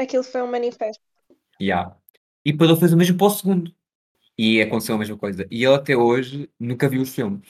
[0.00, 1.02] Aquilo foi um manifesto.
[1.60, 1.96] yeah.
[2.44, 3.74] E depois ele fez o mesmo para o segundo.
[4.36, 5.46] E aconteceu a mesma coisa.
[5.50, 7.48] E ele até hoje nunca viu os filmes.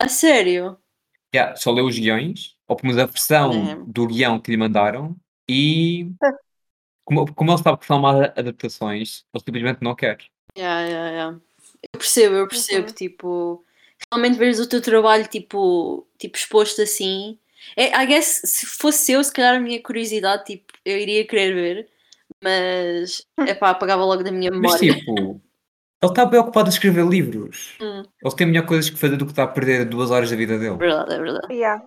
[0.00, 0.78] A sério?
[1.34, 3.74] Yeah, só leu os guiões, ou pelo menos a versão É.
[3.92, 5.16] do guião que lhe mandaram,
[5.48, 6.10] e
[7.04, 10.18] como, como ele sabe que são más adaptações, ele simplesmente não quer.
[10.56, 11.40] Yeah, yeah, yeah.
[11.92, 12.94] Eu percebo, eu percebo, Uhum.
[12.94, 13.64] tipo,
[14.12, 17.38] realmente veres o teu trabalho, tipo, tipo exposto assim.
[17.76, 21.54] É, I guess, se fosse eu, se calhar a minha curiosidade, tipo, eu iria querer
[21.54, 21.88] ver,
[22.42, 24.94] mas, epá, apagava logo da minha Mas memória.
[24.94, 25.40] tipo,
[26.02, 27.76] ele está bem ocupado a escrever livros.
[27.80, 28.02] Hum.
[28.22, 30.58] Ele tem melhor coisas que fazer do que estar a perder duas horas da vida
[30.58, 30.76] dele.
[30.76, 31.52] Verdade, é verdade.
[31.52, 31.84] Yeah.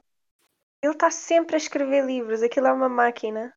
[0.82, 3.54] Ele está sempre a escrever livros, aquilo é uma máquina.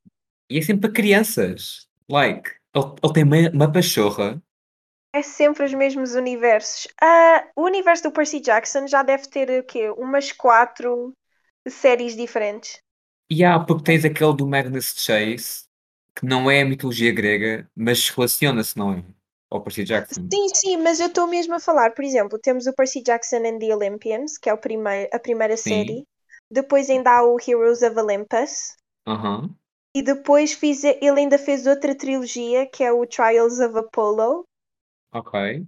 [0.51, 1.87] E é sempre para crianças.
[2.09, 4.43] Like, ele, ele tem uma, uma pachorra.
[5.15, 6.89] É sempre os mesmos universos.
[7.01, 9.91] Ah, o universo do Percy Jackson já deve ter o quê?
[9.91, 11.15] Umas quatro
[11.69, 12.81] séries diferentes.
[13.31, 15.65] E há, porque tens aquele do Magnus Chase,
[16.15, 19.05] que não é a mitologia grega, mas relaciona-se, não é?
[19.53, 20.27] Ao Percy Jackson.
[20.33, 21.93] Sim, sim, mas eu estou mesmo a falar.
[21.93, 25.59] Por exemplo, temos o Percy Jackson and the Olympians, que é o primeiro, a primeira
[25.59, 25.69] Sim.
[25.69, 26.07] série.
[26.51, 28.75] Depois ainda há o Heroes of Olympus.
[29.07, 29.55] Aham.
[29.95, 34.47] E depois fiz, ele ainda fez outra trilogia, que é o Trials of Apollo.
[35.13, 35.67] Ok.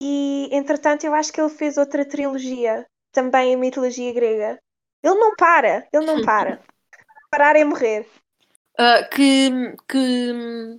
[0.00, 4.56] E entretanto eu acho que ele fez outra trilogia, também em mitologia grega.
[5.02, 6.62] Ele não para, ele não para.
[7.28, 8.06] Parar é morrer.
[8.78, 9.50] Ah, que,
[9.88, 10.78] que,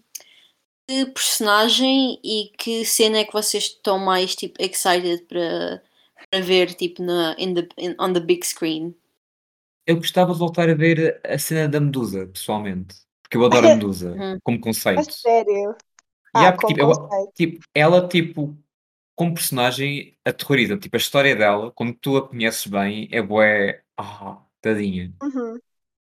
[0.88, 5.82] que personagem e que cena é que vocês estão mais, tipo, excited para,
[6.30, 8.96] para ver, tipo, na, in the, in- on the big screen?
[9.86, 12.96] Eu gostava de voltar a ver a cena da Medusa, pessoalmente.
[13.22, 14.40] Porque eu adoro a Medusa, Uhum.
[14.44, 14.60] como
[14.96, 15.12] A conceito.
[15.12, 15.76] sério.
[16.34, 18.58] E Ah, há, porque, tipo, eu- tipo, ela, tipo,
[19.16, 20.78] como personagem, aterroriza.
[20.78, 23.84] Tipo, a história dela, quando tu a conheces bem, é bué...
[23.98, 25.14] Ah, tadinha.
[25.22, 25.60] Uhum.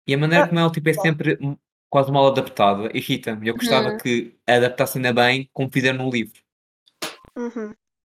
[0.07, 1.07] E a maneira Ah, como ela, tipo, é bom.
[1.07, 1.37] sempre
[1.93, 3.47] quase mal adaptada, irrita-me.
[3.47, 3.97] Eu gostava Uhum.
[3.99, 6.41] que adaptassem ainda bem como fizeram no livro.
[7.37, 7.75] Uhum.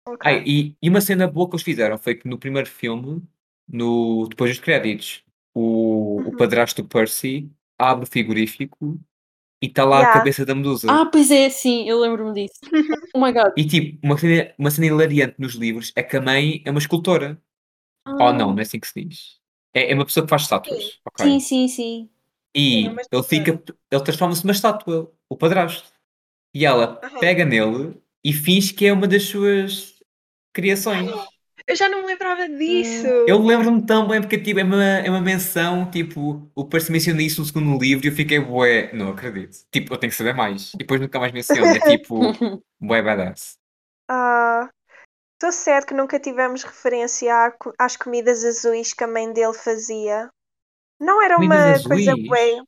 [0.06, 0.20] Ok.
[0.24, 3.20] Ai, e, e uma cena boa que eles fizeram foi que no primeiro filme,
[3.68, 6.36] no, depois dos créditos, o, o Uhum.
[6.36, 8.96] padrasto do Percy abre o frigorífico
[9.60, 10.20] e está lá a Yeah.
[10.20, 10.86] cabeça da Medusa.
[10.88, 12.60] Ah, pois é, sim, eu lembro-me disso.
[13.12, 13.52] Oh my god.
[13.56, 16.78] E tipo, uma cena, uma cena hilariante nos livros é que a mãe é uma
[16.78, 17.42] escultora.
[18.06, 19.40] Oh não, não é assim que se diz.
[19.72, 21.00] É, é uma pessoa que faz estátuas.
[21.04, 21.26] ok?
[21.26, 22.10] Sim, sim, sim.
[22.54, 25.92] E Sim, ele fica, ele transforma-se numa estátua, o padrasto.
[26.54, 27.20] E ela Aham.
[27.20, 29.94] pega nele e finge que é uma das suas
[30.52, 31.10] criações.
[31.66, 33.06] Eu já não me lembrava disso.
[33.26, 37.22] Eu lembro-me tão bem porque tipo, é, uma, é uma menção, tipo, o Percy menciona
[37.22, 39.58] isso no segundo livro e eu fiquei bué, não acredito.
[39.70, 40.74] Tipo, eu tenho que saber mais.
[40.74, 42.42] E depois nunca mais menciona, é tipo,
[42.80, 43.58] bué badass.
[44.08, 44.70] Ah,
[45.34, 49.54] estou certo que nunca tivemos referência à co- às comidas azuis que a mãe dele
[49.54, 50.30] fazia.
[51.04, 52.28] Não era uma coisa azuis?
[52.28, 52.60] bué.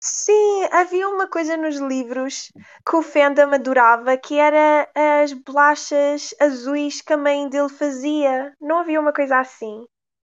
[0.00, 2.50] Sim, havia uma coisa nos livros
[2.86, 4.88] que o fandom adorava, que era
[5.22, 8.52] as bolachas azuis que a mãe dele fazia.
[8.60, 9.84] Não havia uma coisa assim.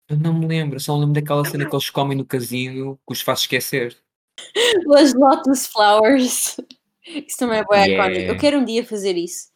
[0.08, 3.12] Eu não me lembro, só me lembro daquela cena que eles comem no casino que
[3.12, 3.96] os faz esquecer.
[4.96, 6.56] As Lotus Flowers.
[7.06, 8.08] Isso também é bem Yeah.
[8.08, 8.32] icónico.
[8.32, 9.48] Eu quero um dia fazer isso.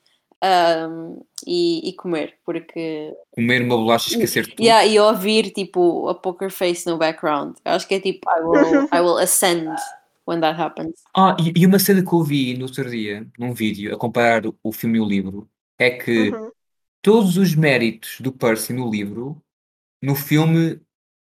[0.42, 3.12] Um, e, e comer, porque.
[3.32, 4.62] Comer uma bolacha e esquecer tudo.
[4.62, 7.56] Yeah, e ouvir tipo a poker face no background.
[7.64, 9.68] Eu acho que é tipo I will, I will ascend
[10.26, 11.02] when that happens.
[11.14, 14.42] Ah, e, e uma cena que eu vi no outro dia, num vídeo, a comparar
[14.62, 15.48] o, filme e o livro,
[15.78, 16.50] é que Uhum.
[17.02, 19.42] todos os méritos do Percy no livro,
[20.02, 20.80] no filme,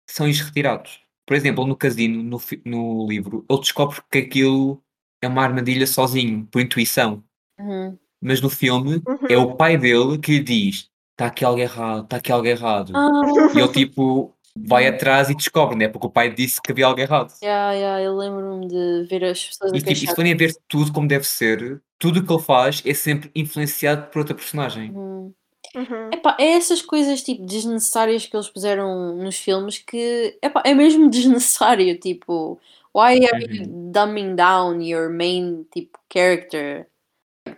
[0.08, 1.02] são-lhes retirados.
[1.26, 4.82] Por exemplo, no casino, no, no livro, ele descobre que aquilo
[5.22, 7.24] é uma armadilha sozinho, por intuição.
[7.58, 7.98] Uhum.
[8.24, 9.18] Mas no filme Uhum.
[9.28, 12.92] é o pai dele que lhe diz: está aqui algo errado, está aqui algo errado.
[12.96, 13.10] Ah,
[13.54, 15.88] E ele tipo vai atrás e descobre, né?
[15.88, 17.32] Porque o pai disse que havia algo errado.
[17.42, 20.92] yeah, yeah, eu lembro-me de ver as pessoas E tipo, e forem a ver tudo
[20.92, 24.90] como deve ser, tudo o que ele faz é sempre influenciado por outra personagem.
[24.90, 25.32] Uhum.
[25.74, 26.10] Uhum.
[26.12, 31.10] Epá, é essas coisas tipo desnecessárias que eles puseram nos filmes que epá, é mesmo
[31.10, 31.98] desnecessário.
[31.98, 32.58] Tipo,
[32.94, 36.86] why are you dumbing down your main tipo character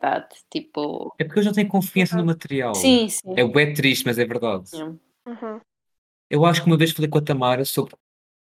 [0.00, 0.34] that?
[0.50, 2.74] Tipo, É porque eu já tenho confiança no material.
[2.74, 3.34] sim, sim.
[3.36, 4.70] É bué triste, mas é verdade.
[5.26, 5.60] Uhum.
[6.28, 7.94] Eu acho que uma vez falei com a Tamara sobre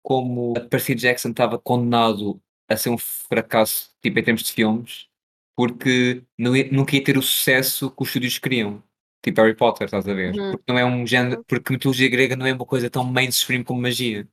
[0.04, 5.08] como a Percy Jackson estava condenado a ser um fracasso, tipo, em termos de filmes,
[5.56, 8.82] porque não ia- nunca ia ter o sucesso que os estúdios queriam.
[9.24, 10.34] Tipo Harry Potter, estás a ver?
[10.34, 10.52] Uhum.
[10.52, 13.82] Porque não é um género, porque mitologia grega não é uma coisa tão mainstream como
[13.82, 14.26] magia.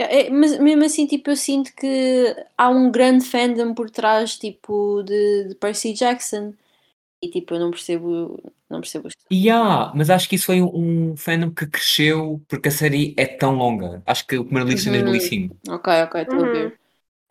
[0.00, 4.38] Yeah, é, mas mesmo assim, tipo, eu sinto que há um grande fandom por trás,
[4.38, 6.54] tipo, de, de Percy Jackson.
[7.22, 11.10] E tipo, eu não percebo, não percebo E há, mas acho que isso foi um,
[11.12, 14.02] um fandom que cresceu porque a série é tão longa.
[14.06, 15.02] Acho que o primeiro livro é em Uhum.
[15.02, 15.56] 2005.
[15.68, 16.50] Ok, ok, estou a Uhum.
[16.50, 16.80] ver.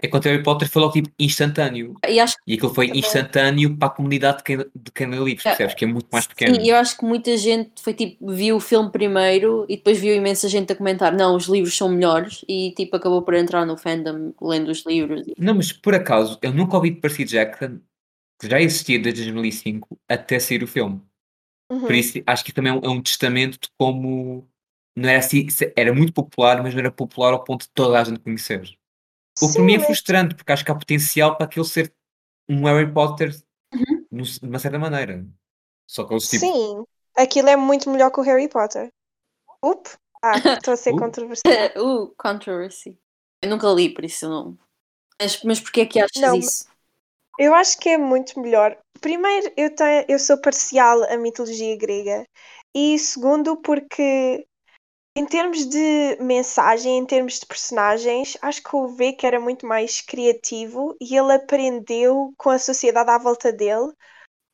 [0.02, 1.96] Enquanto Harry Potter foi logo tipo instantâneo.
[2.08, 5.44] E acho E aquilo foi instantâneo para a comunidade de quem, de quem lê livros,
[5.44, 5.58] Yeah.
[5.58, 5.76] percebes?
[5.76, 6.56] Que é muito mais pequeno.
[6.56, 10.16] Sim, eu acho que muita gente foi tipo, viu o filme primeiro e depois viu
[10.16, 13.78] imensa gente a comentar, não, os livros são melhores e tipo acabou por entrar no
[13.78, 15.26] fandom lendo os livros.
[15.38, 17.80] Não, mas por acaso, eu nunca ouvi de Percy Jackson,
[18.40, 21.02] que já existia desde 2005, até sair o filme.
[21.72, 21.82] Uhum.
[21.82, 24.48] Por isso, acho que também é um, é um testamento de como
[24.96, 28.04] não era assim, era muito popular, mas não era popular ao ponto de toda a
[28.04, 28.79] gente conhecer.
[29.42, 31.94] O que mim é mas- frustrante, porque acho que há potencial para aquilo ser
[32.50, 33.32] um Harry Potter
[33.74, 34.06] Uhum.
[34.24, 35.26] de uma certa maneira.
[35.88, 36.46] Só que eles tipo.
[36.46, 36.84] Sim,
[37.16, 38.92] aquilo é muito melhor que o Harry Potter.
[39.64, 39.90] Up!
[40.24, 40.98] Ah, estou a ser Uh.
[40.98, 41.54] controversial.
[41.78, 42.98] uh, controversy.
[43.42, 44.58] Eu nunca li, por isso não.
[45.22, 46.68] Mas, mas porquê é que achas Não, isso?
[47.38, 48.78] Eu acho que é muito melhor.
[49.00, 52.26] Primeiro, eu, tenho, eu sou parcial à mitologia grega.
[52.76, 54.46] E segundo, porque
[55.16, 60.02] em termos de mensagem, em termos de personagens, acho que o Vic era muito mais
[60.02, 63.92] criativo e ele aprendeu com a sociedade à volta dele.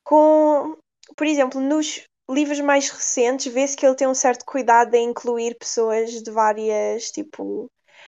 [0.03, 0.77] Com,
[1.15, 5.55] por exemplo, nos livros mais recentes, vê-se que ele tem um certo cuidado em incluir
[5.57, 7.69] pessoas de várias, tipo,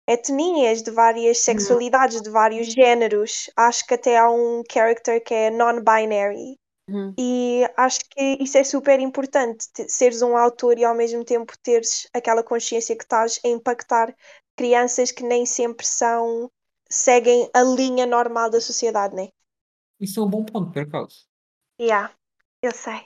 [0.08, 3.50] etnias, de várias sexualidades, de vários géneros.
[3.56, 6.58] Acho que até há um character que é non-binary.
[6.90, 7.18] Uhum.
[7.20, 11.54] E acho que isso é super importante, te- seres um autor e ao mesmo tempo
[11.62, 14.16] teres aquela consciência que estás a impactar
[14.56, 16.52] crianças que nem sempre são,
[16.90, 19.30] seguem a linha normal da sociedade, né?
[20.00, 21.26] Isso é um bom ponto, por acaso.
[21.80, 22.12] Yeah,
[22.62, 23.06] eu sei.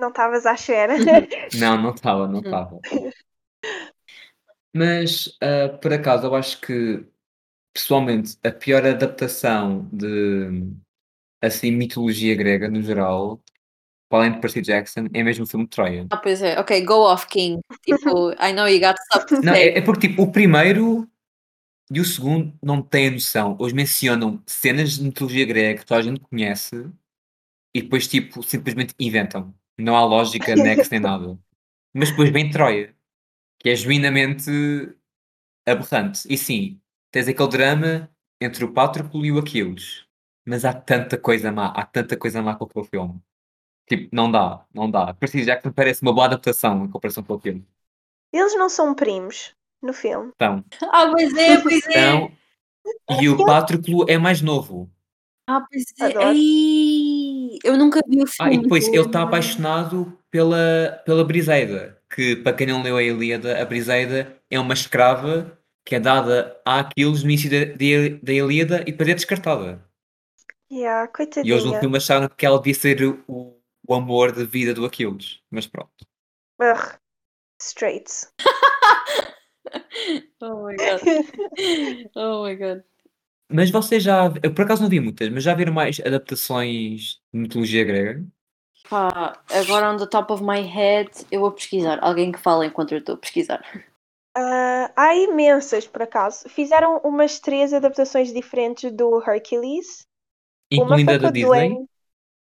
[0.00, 0.94] Não estavas à espera.
[1.52, 2.42] Não, não estava, não Hum.
[2.42, 2.82] estava.
[4.74, 7.06] Mas, ah, por acaso, eu acho que,
[7.74, 10.06] pessoalmente, a pior adaptação de,
[11.42, 13.42] assim, mitologia grega, no geral,
[14.08, 16.06] para além de Percy Jackson, é mesmo o filme de Troia.
[16.10, 16.58] Ah, pois é.
[16.58, 17.60] Ok, go off, King.
[17.82, 21.08] Tipo, I know you got stuff to Não, é, é porque, tipo, o primeiro
[21.90, 23.56] e o segundo não têm noção.
[23.60, 26.90] Eles mencionam cenas de mitologia grega que toda a gente conhece
[27.74, 29.54] e depois, tipo, simplesmente inventam.
[29.78, 31.38] Não há lógica, next nem nada.
[31.94, 32.94] Mas depois vem Troia,
[33.58, 34.50] que é genuinamente
[35.66, 36.26] aberrante.
[36.28, 40.05] E sim, tens aquele drama entre o Patroclo e o Aquiles.
[40.46, 43.20] Mas há tanta coisa má, há tanta coisa má com aquele filme.
[43.88, 45.12] Tipo, não dá, não dá.
[45.14, 47.66] Percy Jackson parece uma boa adaptação em comparação com o filme.
[48.32, 50.30] Eles não são primos no filme.
[50.34, 51.90] Então, Ah, pois é, pois é.
[51.90, 52.32] então
[53.20, 54.90] e o Patroclo é mais novo.
[55.48, 56.16] Ah, pois é.
[56.24, 58.54] Ai, eu nunca vi o Ah, filme.
[58.56, 63.60] e depois ele está apaixonado pela, pela Briseida, que para quem não leu a Ilíada,
[63.60, 68.32] a Briseida é uma escrava que é dada a Aquiles no início da, da, da
[68.32, 69.84] Ilíada e depois é descartada.
[70.70, 71.10] Yeah,
[71.44, 74.84] E eles no filme acharam que ela devia ser o, o amor de vida do
[74.84, 75.40] Aquiles.
[75.50, 76.06] Mas pronto.
[76.60, 76.98] Ugh.
[77.60, 78.10] Straight.
[80.40, 81.00] Oh my god.
[82.14, 82.84] Oh my god.
[83.50, 84.32] Mas vocês já.
[84.42, 88.24] Eu por acaso não vi muitas, mas já viram mais adaptações de mitologia grega?
[88.88, 91.98] Pá, agora on the top of my head, eu vou pesquisar.
[92.02, 93.64] Alguém que fala enquanto eu estou a pesquisar.
[94.36, 96.48] Ah, há imensas, por acaso.
[96.48, 100.05] Fizeram umas três adaptações diferentes do Hercules.
[100.70, 101.46] Incluindo a da Disney?
[101.46, 101.86] Dwayne,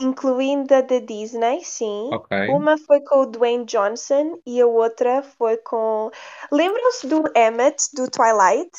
[0.01, 2.09] incluindo a da Disney, sim.
[2.13, 2.47] Ok.
[2.49, 6.09] Uma foi com o Dwayne Johnson e a outra foi com.
[6.51, 8.71] Lembram-se do Emmett do Twilight?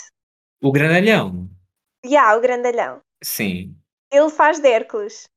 [0.63, 1.49] O Grandalhão?
[2.05, 3.01] Yeah, o grandalhão.
[3.23, 3.75] Sim.
[4.13, 5.29] Ele faz de Hércules.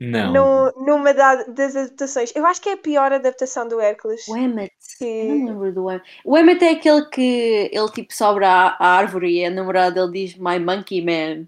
[0.00, 0.32] Não.
[0.32, 2.32] no, numa da- das adaptações.
[2.34, 4.26] Eu acho que é a pior adaptação do Hércules.
[4.28, 4.72] O Emmet.
[4.98, 6.04] Que- não me lembro do Emmet.
[6.24, 10.26] O Emmet é aquele que ele tipo sobe à, à árvore e a namorada dele
[10.26, 11.46] diz My Monkey Man.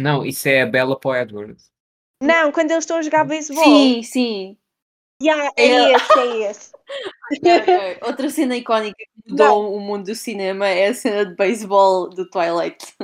[0.00, 1.56] Não, isso é a Bella para o Edward.
[2.22, 3.62] Não, quando eles estão a jogar beisebol.
[3.64, 4.56] Sim, sim.
[5.22, 5.66] Yeah, É.
[5.66, 6.72] é esse, é esse.
[8.02, 12.28] Outra cena icónica que mudou o mundo do cinema é a cena de beisebol do
[12.30, 12.94] Twilight.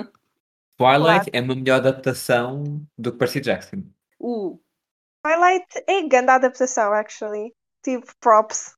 [0.79, 2.65] Twilight é uma melhor adaptação
[2.97, 3.83] do que Percy Jackson.
[4.19, 4.59] Uh,
[5.23, 7.53] Twilight é grande adaptação, actually.
[7.83, 8.75] Tipo, props.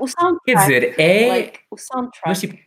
[0.00, 0.42] o soundtrack.
[0.44, 1.28] Quer dizer, é.
[1.28, 2.22] like, o soundtrack.
[2.26, 2.58] Mas tipo.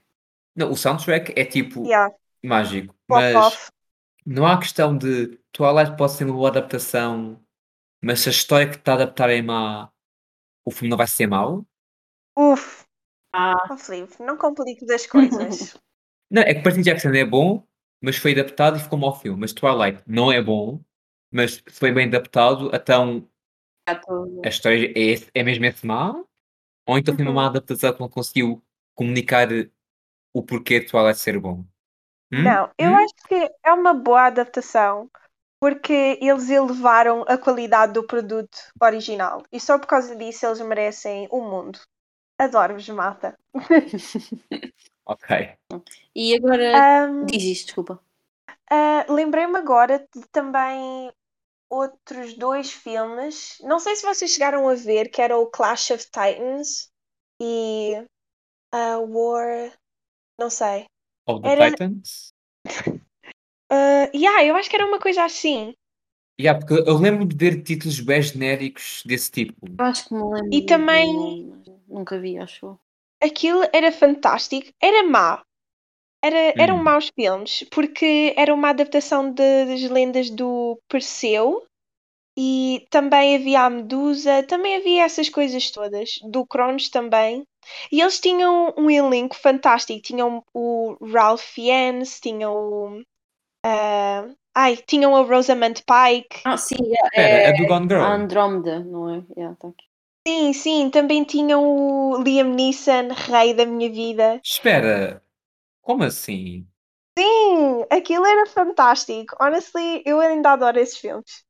[0.55, 2.93] Não, o soundtrack é tipo Yeah, mágico.
[3.07, 3.71] pop Mas off.
[4.31, 7.39] Não há questão de Twilight pode ser uma boa adaptação,
[8.03, 9.91] mas se a história que está a adaptar é má,
[10.65, 11.65] o filme não vai ser mau.
[12.37, 12.85] Uf.
[13.33, 13.55] Ah.
[13.69, 15.77] Oh, Filipe, não compliques as coisas.
[16.33, 17.61] Não, é que Percy Jackson é bom,
[18.01, 19.37] mas foi adaptado e ficou mau filme.
[19.37, 20.81] Mas Twilight não é bom,
[21.29, 23.27] mas foi bem adaptado, então
[23.95, 26.13] tô- a história é, esse- é mesmo esse má?
[26.87, 28.63] Ou então foi uma má adaptação que não conseguiu
[28.95, 29.49] comunicar
[30.33, 31.65] o porquê de Twilight ser bom?
[32.31, 32.43] Hum?
[32.43, 32.95] Não, eu Hum?
[32.97, 35.09] acho que é uma boa adaptação
[35.59, 41.27] porque eles elevaram a qualidade do produto original e só por causa disso eles merecem
[41.31, 41.79] o mundo.
[42.39, 43.35] Adoro-vos, mata.
[45.05, 45.57] Ok.
[46.15, 46.81] E agora.
[46.81, 48.03] Ahm, Diz isto, desculpa.
[48.69, 51.11] ah, Lembrei-me agora de também
[51.69, 53.57] outros dois filmes.
[53.61, 56.91] Não sei se vocês chegaram a ver, que era o Clash of Titans
[57.41, 57.95] e
[58.73, 59.73] a War.
[60.39, 60.87] Não sei.
[61.27, 62.33] Of the Era- Titans?
[63.71, 65.73] Uh, yeah, eu acho que era uma coisa assim.
[66.39, 69.55] Yeah, porque eu lembro de ver títulos bem genéricos desse tipo.
[69.79, 70.49] Acho que me lembro.
[70.51, 71.53] E também-
[71.87, 72.79] Nunca vi, acho.
[73.21, 74.71] Aquilo era fantástico.
[74.81, 75.43] Era má.
[76.23, 76.83] Era, eram Hum.
[76.83, 81.65] maus filmes, porque era uma adaptação de- das lendas do Perseu
[82.37, 87.43] e também havia a Medusa, também havia essas coisas todas, do Cronos também.
[87.91, 90.01] E eles tinham um elenco fantástico.
[90.01, 93.03] Tinham o Ralph Fiennes, tinham o.
[93.65, 96.41] ah, ai, tinham a Rosamund Pike.
[96.43, 98.09] Ah, sim, Espera, é, é do Gone Girl.
[98.09, 99.25] a Andrómeda, não é?
[99.37, 99.85] Yeah, tá aqui.
[100.27, 104.41] Sim, sim, também tinham o Liam Neeson, rei da minha vida.
[104.43, 105.23] Espera,
[105.81, 106.67] como assim?
[107.17, 109.35] Sim, aquilo era fantástico.
[109.39, 111.43] Honestly, eu ainda adoro esses filmes.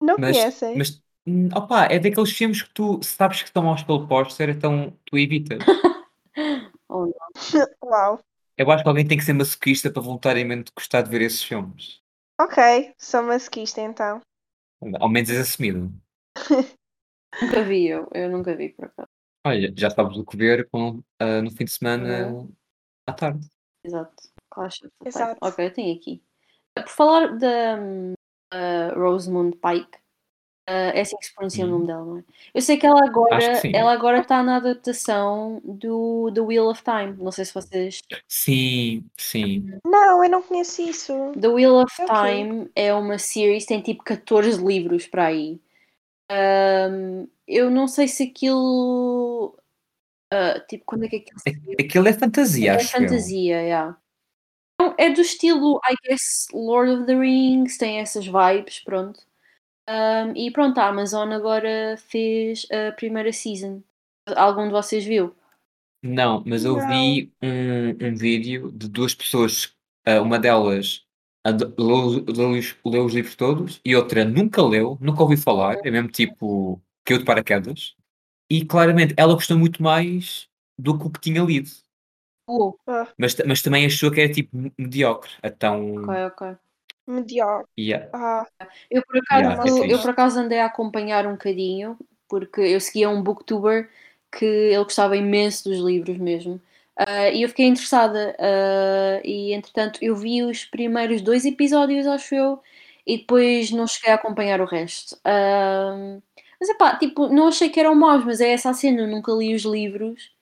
[0.00, 0.78] Não Mas, conhecem?
[0.78, 4.96] mas hum, opa, é daqueles filmes que tu sabes que estão maus pelo póster, então
[5.04, 5.58] tu evitas.
[6.90, 7.66] Oh, não.
[7.84, 8.20] Uau.
[8.56, 12.00] Eu acho que alguém tem que ser masoquista para voluntariamente gostar de ver esses filmes.
[12.40, 14.22] Ok, sou masoquista então.
[14.98, 15.92] Ao menos és assumido.
[17.42, 19.08] Nunca vi, eu, eu nunca vi por acaso.
[19.46, 22.48] Olha, já sabes o que ver com, ah, no fim de semana
[23.06, 23.46] à tarde.
[23.84, 24.14] Exato.
[24.50, 25.38] Clash of the Exato.
[25.40, 26.22] Ok, eu tenho aqui.
[26.74, 28.14] Por falar da hum,
[28.52, 29.98] uh, Rosamund Pike,
[30.68, 31.70] uh, é assim que se pronuncia o Hum.
[31.72, 32.24] nome dela, não é?
[32.54, 36.82] Eu sei que ela agora que ela agora está na adaptação do The Wheel of
[36.82, 37.16] Time.
[37.22, 38.00] Não sei se vocês.
[38.28, 39.78] Sim, sim.
[39.84, 41.12] Não, eu não conheço isso.
[41.40, 42.14] The Wheel of Ok.
[42.14, 45.60] Time é uma series, tem tipo 14 livros para aí.
[46.30, 49.56] Um, eu não sei se aquilo.
[50.32, 51.76] uh, tipo, quando é que aquilo saiu?
[51.80, 53.00] Aquilo é fantasia, É acho eu.
[53.00, 53.96] fantasia, yeah.
[54.80, 59.20] Então, É do estilo, I guess, Lord of the Rings, tem essas vibes, pronto.
[59.88, 63.82] Um, e pronto, a Amazon agora fez a primeira season.
[64.36, 65.34] Algum de vocês viu?
[66.02, 69.74] Não, mas eu vi um, um vídeo de duas pessoas,
[70.06, 71.04] ah, uma delas
[71.78, 75.90] leu, leu os- leu os livros todos e outra nunca leu, nunca ouviu falar, é
[75.90, 77.94] mesmo tipo caiu de paraquedas.
[78.50, 80.48] E claramente ela gostou muito mais
[80.78, 81.70] do que o que tinha lido,
[82.48, 85.30] Uh, mas, mas também achou que era tipo me- mediocre.
[85.42, 86.40] Então, ok, ok.
[87.08, 87.68] Mediocre.
[87.76, 88.06] yeah.
[88.12, 88.46] Ah,
[88.90, 92.80] Eu por, acaso, Yeah, é eu por acaso andei a acompanhar um bocadinho, porque eu
[92.80, 93.90] seguia um booktuber
[94.32, 96.60] que ele gostava imenso dos livros mesmo.
[96.96, 98.36] Ah, e eu fiquei interessada.
[98.40, 102.62] ah, e entretanto eu vi os primeiros dois episódios, acho eu,
[103.06, 105.18] e depois não cheguei a acompanhar o resto.
[105.24, 106.18] Ah,
[106.60, 109.32] mas epá, tipo, não achei que eram maus, mas é essa a cena, eu nunca
[109.32, 110.32] li os livros,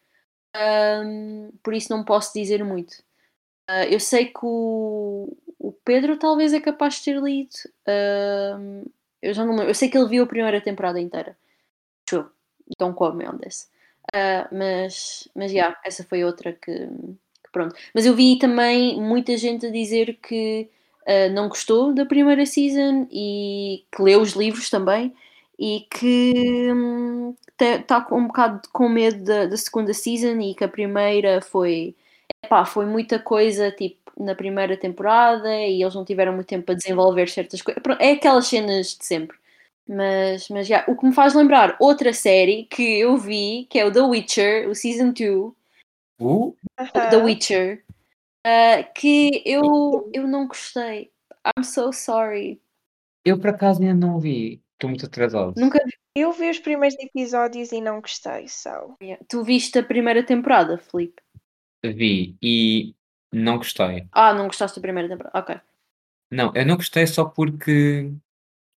[1.62, 2.96] por isso não posso dizer muito.
[3.68, 7.50] Ah, eu sei que o, o Pedro talvez é capaz de ter lido.
[7.86, 8.84] Ahm,
[9.20, 9.70] eu já não lembro.
[9.70, 11.36] Eu sei que ele viu a primeira temporada inteira.
[12.12, 12.30] Eu.
[12.78, 13.70] Don't quote me on this.
[14.14, 17.74] Ah, mas, mas, yeah, essa foi outra que, que pronto.
[17.94, 20.70] Mas eu vi também muita gente a dizer que
[21.06, 25.14] ah, não gostou da primeira season e que leu os livros também
[25.58, 26.34] e que
[27.60, 31.96] está com um bocado com medo da, da segunda season e que a primeira foi
[32.44, 36.74] epá, foi muita coisa tipo na primeira temporada e eles não tiveram muito tempo para
[36.74, 37.82] desenvolver certas coisas.
[38.00, 39.36] É aquelas cenas de sempre.
[39.88, 43.84] Mas, mas já, o que me faz lembrar outra série que eu vi, que é
[43.84, 45.52] o The Witcher, o Season 2,
[46.18, 46.56] Uh,
[47.10, 47.84] The Witcher,
[48.46, 51.10] uh, que eu, eu não gostei.
[51.46, 52.60] I'm so sorry.
[53.24, 54.62] eu por acaso ainda não vi.
[54.72, 55.54] Estou muito atrasado.
[55.56, 55.92] Nunca vi.
[56.14, 58.96] Eu vi os primeiros episódios e não gostei, so.
[59.28, 61.22] Tu viste a primeira temporada, Felipe?
[61.92, 62.94] Vi e
[63.32, 64.06] não gostei.
[64.12, 65.38] Ah, não gostaste da primeira temporada.
[65.38, 65.60] Ok.
[66.30, 68.10] Não, eu não gostei só porque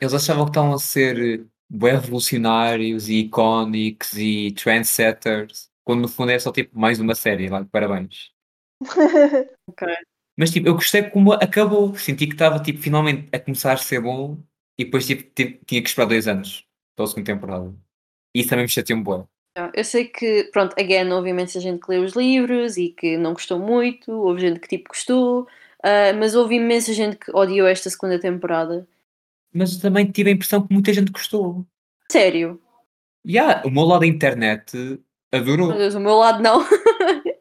[0.01, 6.39] eles achavam que estavam a ser revolucionários e icónicos e trendsetters, quando no fundo é
[6.39, 8.33] só tipo mais uma série, lá, parabéns.
[9.69, 9.89] Ok.
[10.39, 11.97] Mas tipo, eu gostei como acabou.
[11.97, 14.39] Senti que estava tipo finalmente a começar a ser bom
[14.79, 17.75] e depois tipo, tinha que esperar dois anos pela segunda temporada.
[18.35, 19.27] E isso também me chateou um bué.
[19.75, 23.33] Eu sei que, pronto, again, houve imensa gente que leu os livros e que não
[23.33, 25.47] gostou muito, houve gente que tipo gostou,
[25.83, 28.87] ah, mas houve imensa gente que odiou esta segunda temporada.
[29.53, 31.65] Mas também tive a impressão que muita gente gostou.
[32.11, 32.61] Sério?
[33.25, 35.01] E ah, o meu lado da internet
[35.33, 35.69] adorou.
[35.69, 36.65] Meu Deus, o meu lado não.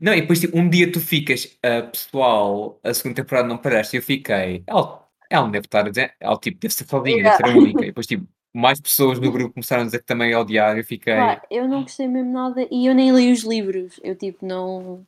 [0.00, 3.96] Não, e depois tipo, um dia tu ficas, ah, pessoal, a segunda temporada não paraste,
[3.96, 7.24] e eu fiquei, ela, ela não deve estar a dizer, ela tipo, deve ser fodinha,
[7.24, 7.82] deve ser a única.
[7.82, 10.84] E depois tipo, mais pessoas no grupo começaram a dizer que também a odiar, eu
[10.84, 14.00] fiquei, Pá, eu não gostei mesmo nada e eu nem li os livros.
[14.02, 15.06] Eu tipo, não.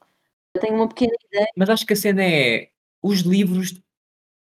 [0.54, 1.48] Eu tenho uma pequena ideia.
[1.56, 2.70] mas acho que a cena é,
[3.02, 3.80] os livros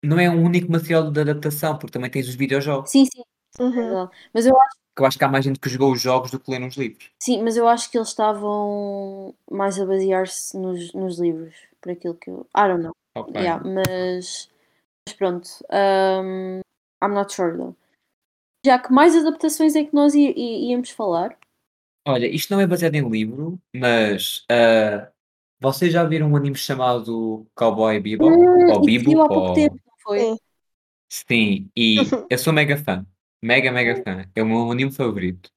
[0.04, 2.92] não é o único material de adaptação, porque também tens os videojogos.
[2.92, 3.22] Sim, sim,
[3.60, 3.72] é Uhum.
[3.72, 4.12] verdade.
[4.34, 6.40] Mas eu acho, Que eu acho que há mais gente que jogou os jogos do
[6.40, 7.10] que lê nos livros.
[7.22, 12.16] sim, mas eu acho que eles estavam mais a basear-se nos, nos livros, por aquilo
[12.16, 12.46] que eu.
[12.56, 12.96] I don't know.
[13.16, 13.34] Ok.
[13.42, 14.50] Yeah, mas,
[15.08, 15.48] mas pronto.
[15.72, 16.60] um,
[17.02, 17.76] I'm not sure though.
[18.66, 21.38] Já que mais adaptações é que nós íamos falar?
[22.08, 25.12] Olha, isto não é baseado em livro, mas ah,
[25.60, 28.32] vocês já viram um anime chamado Cowboy Bebop?
[28.36, 29.34] Hum, ou saiu há Bebop?
[29.34, 29.54] pouco Ou...
[29.54, 30.20] tempo, não foi?
[30.20, 30.38] Sim.
[31.10, 31.96] Sim, e
[32.30, 33.06] eu sou mega fã.
[33.44, 34.30] Mega, mega fã.
[34.36, 35.50] É o meu anime favorito.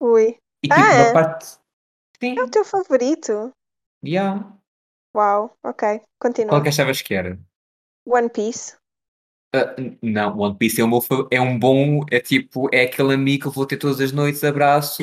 [0.00, 0.38] Ui.
[0.62, 1.12] E tipo, Ah, uma é?
[1.12, 1.46] parte.
[2.20, 3.52] Sim, É o teu favorito?
[4.02, 4.42] yeah.
[5.14, 5.82] Uau, ok.
[6.18, 6.50] Continua.
[6.50, 7.38] Qual que achavas que era?
[8.06, 8.76] One Piece.
[9.78, 11.00] N- não, One Piece é, o meu,
[11.30, 12.00] é um bom.
[12.10, 15.02] É tipo, é aquele amigo que eu vou ter todas as noites, abraço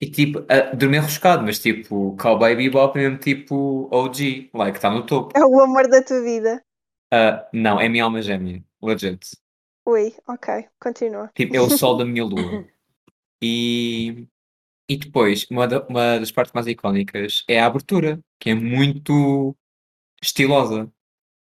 [0.00, 4.90] e tipo, a dormir arroscado, mas tipo, Cowboy Bebop é mesmo tipo OG, like, está
[4.90, 5.36] no topo.
[5.36, 6.62] É o amor da tua vida.
[7.12, 9.36] Ah, não, é minha alma gêmea, legit.
[9.86, 10.68] Ui, ok.
[10.80, 11.30] Continua.
[11.34, 12.64] Tipo, é o sol da minha lua.
[13.40, 14.26] E,
[14.88, 19.56] e depois, uma, da- uma das partes mais icónicas é a abertura, que é muito
[20.22, 20.92] estilosa.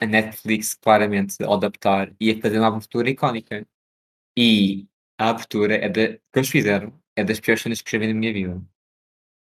[0.01, 3.67] A Netflix, claramente, ao adaptar e a fazer uma abertura icónica.
[4.37, 4.87] E
[5.19, 8.15] a abertura é da, que eles fizeram é das piores cenas que já vi na
[8.15, 8.63] minha vida.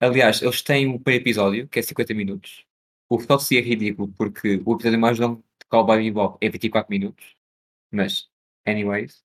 [0.01, 2.64] Aliás, eles têm o primeiro episódio, que é 50 minutos.
[3.09, 6.51] O que só se é ridículo, porque o episódio mais longo de Cowboy Bebop é
[6.51, 7.36] 24 minutos.
[7.90, 8.28] Mas,
[8.66, 9.24] anyways.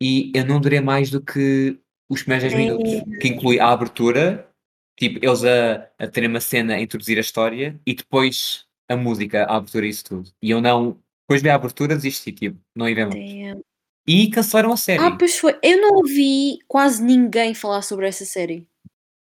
[0.00, 1.78] E eu não durei mais do que
[2.08, 4.50] os primeiros 10 minutos, que inclui a abertura,
[4.98, 9.44] tipo, eles a, a terem uma cena a introduzir a história, e depois a música,
[9.44, 10.30] a abertura e isso tudo.
[10.42, 10.98] E eu não...
[11.22, 13.32] Depois vi a abertura, desisti, tipo, não ia ver mais.
[13.32, 13.62] Damn.
[14.06, 15.02] E cancelaram a série.
[15.02, 15.58] Ah, pois foi.
[15.62, 18.66] Eu não ouvi quase ninguém falar sobre essa série.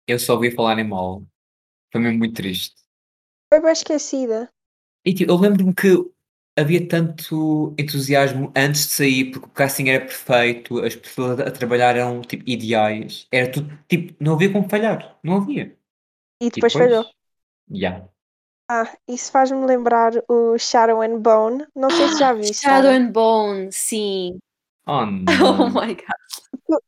[0.06, 1.24] Eu só ouvi falarem mal.
[1.90, 2.76] Foi mesmo muito triste.
[3.54, 4.50] Foi bem esquecida.
[5.06, 5.88] E tipo, eu lembro-me que
[6.58, 11.96] havia tanto entusiasmo antes de sair, porque o casting era perfeito, as pessoas a trabalhar
[11.96, 15.78] eram tipo ideais, era tudo tipo, não havia como falhar, não havia.
[16.42, 17.06] E E depois falhou.
[17.72, 18.08] Yeah.
[18.70, 21.66] Ah, isso faz-me lembrar o Shadow and Bone.
[21.76, 22.62] Não sei se já viste.
[22.62, 24.40] Shadow and Bone, sim.
[24.88, 25.02] Oh
[25.44, 25.70] Oh não.
[25.70, 26.80] my god.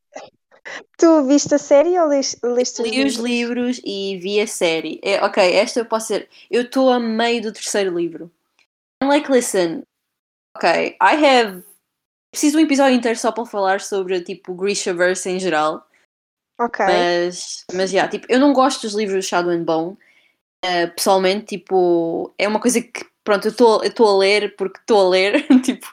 [0.97, 4.99] Tu viste a série ou leste, leste os Li os livros e vi a série.
[5.03, 6.29] É, ok, esta eu posso ser.
[6.49, 8.31] Eu estou a meio do terceiro livro.
[9.01, 9.83] I'm like, listen,
[10.55, 11.63] ok, I have.
[12.31, 15.85] Preciso de um episódio inteiro só para falar sobre tipo o Grishaverse em geral.
[16.59, 16.85] Ok.
[16.85, 19.97] Mas, mas yeah, tipo, eu não gosto dos livros de Shadow and Bone.
[20.67, 24.79] Eh, pessoalmente, tipo, é uma coisa que, pronto, eu estou eu estou a ler porque
[24.79, 25.45] estou a ler.
[25.63, 25.85] tipo,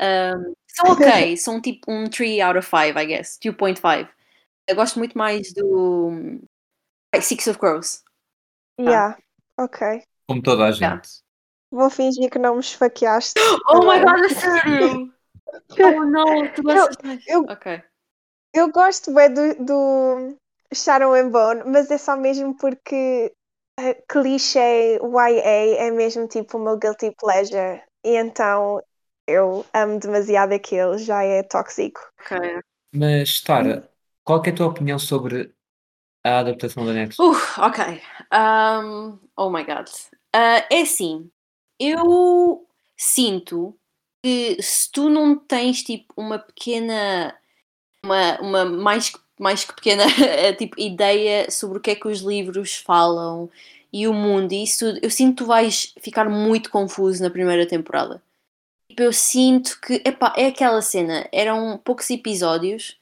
[0.00, 3.38] um, são ok, são tipo um 3 out of 5, I guess.
[3.38, 4.08] 2.5.
[4.66, 6.40] Eu gosto muito mais do
[7.20, 8.02] Six of Crows.
[8.80, 9.18] Yeah.
[9.58, 10.02] Ok.
[10.26, 10.82] Como toda a gente.
[10.82, 11.02] Yeah.
[11.70, 13.34] Vou fingir que não me esfaqueaste.
[13.68, 14.22] Oh my agora.
[14.22, 15.14] god, é sério!
[15.78, 17.80] Oh não, tu gostas eu- Ok.
[18.52, 20.36] Eu gosto bem do, do
[20.72, 23.32] Shadow and Bone, mas é só mesmo porque
[24.08, 27.82] clichê YA é mesmo tipo o meu guilty pleasure.
[28.04, 28.82] E então
[29.26, 32.00] eu amo demasiado aquilo, já é tóxico.
[32.20, 32.60] ok.
[32.94, 33.90] Mas, Tara,
[34.22, 35.54] qual que é a tua opinião sobre
[36.22, 37.18] a adaptação da Netflix?
[37.18, 38.02] Uh, ok.
[38.32, 39.88] Um, oh my god.
[40.34, 41.30] Uh, é assim,
[41.78, 42.66] eu
[42.96, 43.78] sinto
[44.22, 47.36] que se tu não tens tipo uma pequena
[48.04, 50.04] uma, uma mais, mais que pequena
[50.58, 53.50] tipo, ideia sobre o que é que os livros falam
[53.92, 57.66] e o mundo e isso eu sinto que tu vais ficar muito confuso na primeira
[57.66, 58.22] temporada.
[58.88, 62.98] Tipo, eu sinto que, epá, é aquela cena, eram poucos episódios,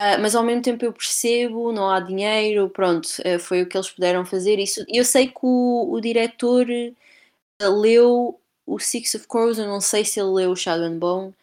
[0.00, 3.76] uh, mas ao mesmo tempo eu percebo, não há dinheiro, pronto, uh, foi o que
[3.76, 4.58] eles puderam fazer.
[4.58, 9.80] Isso, eu sei que o, o diretor uh, leu o Six of Crows, eu não
[9.80, 11.34] sei se ele leu o Shadow and Bone,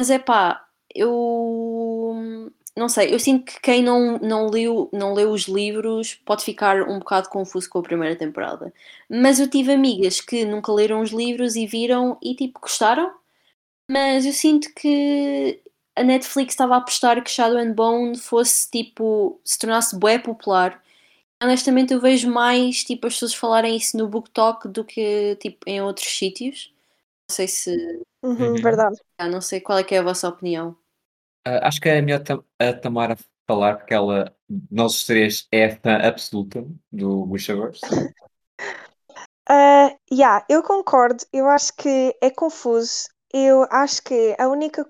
[0.00, 5.30] mas é pá, eu não sei, eu sinto que quem não, não, leu, não leu
[5.32, 8.72] os livros pode ficar um bocado confuso com a primeira temporada.
[9.10, 13.12] Mas eu tive amigas que nunca leram os livros e viram e tipo gostaram.
[13.90, 15.60] Mas eu sinto que
[15.96, 20.82] a Netflix estava a apostar que Shadow and Bone fosse tipo, se tornasse bué popular.
[21.42, 25.58] Honestamente eu vejo mais tipo as pessoas falarem isso no Book Talk do que tipo
[25.68, 26.72] em outros sítios.
[27.30, 28.04] Não sei se.
[28.22, 28.62] Uhum, Uhum.
[28.62, 28.98] verdade.
[29.18, 30.76] Ah, não sei qual é que é a vossa opinião.
[31.44, 33.16] Ah, acho que é melhor tam- a Tamara
[33.46, 34.34] falar, porque ela,
[34.70, 37.80] nós três, é fã absoluta do Wishaverse.
[39.48, 41.24] Ah, yeah, eu concordo.
[41.32, 43.08] Eu acho que é confuso.
[43.32, 44.86] Eu acho que a única.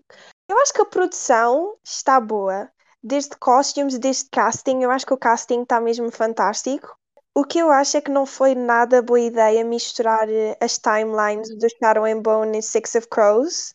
[0.49, 2.71] Eu acho que a produção está boa.
[3.03, 4.83] Desde costumes, desde casting.
[4.83, 6.97] Eu acho que o casting está mesmo fantástico.
[7.35, 11.49] O que eu acho é que não foi nada boa ideia misturar eh, as timelines
[11.59, 13.75] do Shadow and Bone e Six of Crows.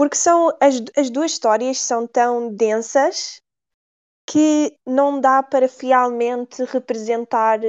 [0.00, 3.42] Porque são as, as duas histórias são tão densas
[4.26, 7.60] que não dá para fielmente representar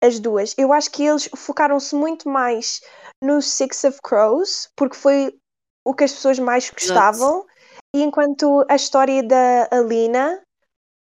[0.00, 0.54] as duas.
[0.56, 2.80] Eu acho que eles focaram-se muito mais
[3.20, 5.36] no Six of Crows, porque foi
[5.84, 7.44] o que as pessoas mais gostavam,
[7.92, 10.40] e enquanto a história da Alina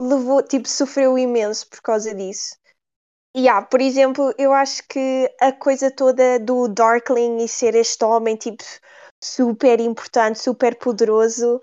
[0.03, 2.57] levou, tipo, sofreu imenso por causa disso.
[3.37, 8.05] E há, por exemplo, eu acho que a coisa toda do Darkling e ser este
[8.05, 8.65] homem, tipo,
[9.23, 11.61] super importante, super poderoso,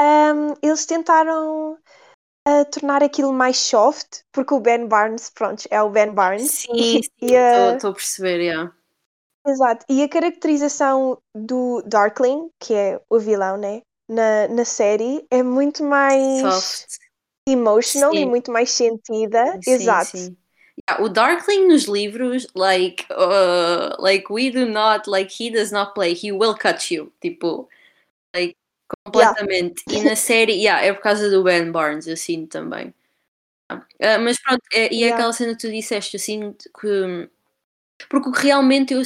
[0.00, 1.74] um, eles tentaram
[2.48, 6.50] uh, tornar aquilo mais soft, porque o Ben Barnes, pronto, é o Ben Barnes.
[6.50, 8.72] Sim, E a- estou a perceber, yeah.
[9.46, 9.84] Exato.
[9.90, 13.82] E a caracterização do Darkling, que é o vilão, né?
[14.08, 16.98] Na, na série, é muito mais Soft.
[17.46, 18.26] emotional e Sim.
[18.26, 19.58] muito mais sentida.
[19.62, 20.16] Sim, Exato.
[20.16, 20.36] sim.
[20.76, 25.94] Yeah, o Darkling nos livros, like, uh, like we do not, like he does not
[25.94, 27.68] play, he will cut you, tipo,
[28.34, 28.56] like,
[29.06, 29.82] completamente.
[29.90, 32.94] E na série, yeah, é por causa do Ben Barnes, eu sinto também.
[34.02, 35.16] Ah, mas pronto, é, e é Yeah.
[35.16, 37.28] aquela cena que tu disseste, eu sinto que.
[38.10, 39.02] Porque o que realmente eu,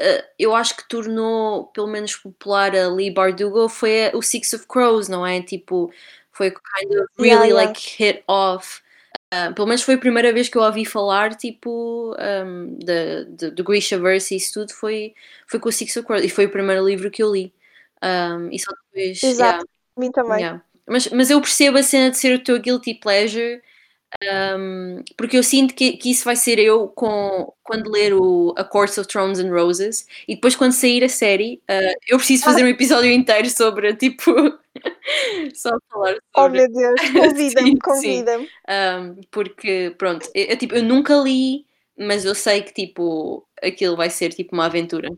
[0.00, 4.66] ah, eu acho que tornou, pelo menos, popular a Lee Bardugo foi o Six of
[4.68, 5.42] Crows, não é?
[5.42, 5.92] Tipo,
[6.32, 7.66] foi kind of really Yeah, yeah.
[7.68, 8.82] like hit off.
[9.30, 12.14] Ah, pelo menos foi a primeira vez que eu ouvi falar, tipo,
[12.46, 12.78] um,
[13.54, 15.14] do Grishaverse e isso tudo foi,
[15.46, 16.24] foi com o Six Crows.
[16.24, 17.52] E foi o primeiro livro que eu li.
[18.02, 19.22] Um, e só depois.
[19.22, 19.40] Exato.
[19.42, 19.64] yeah,
[19.98, 20.38] mim também.
[20.38, 20.62] Yeah.
[20.88, 23.60] Mas, mas eu percebo a cena de ser o teu guilty pleasure,
[24.56, 28.62] um, porque eu sinto que, que isso vai ser eu com, quando ler o A
[28.62, 32.62] Course of Thrones and Roses e depois quando sair a série, uh, eu preciso fazer
[32.62, 34.32] um episódio inteiro sobre, tipo,
[35.54, 36.48] só falar Oh sobre.
[36.48, 38.48] meu Deus, convida-me, convida-me.
[38.68, 41.66] um, porque, pronto, eu, eu, tipo, eu nunca li,
[41.98, 45.08] mas eu sei que, tipo, aquilo vai ser, tipo, uma aventura.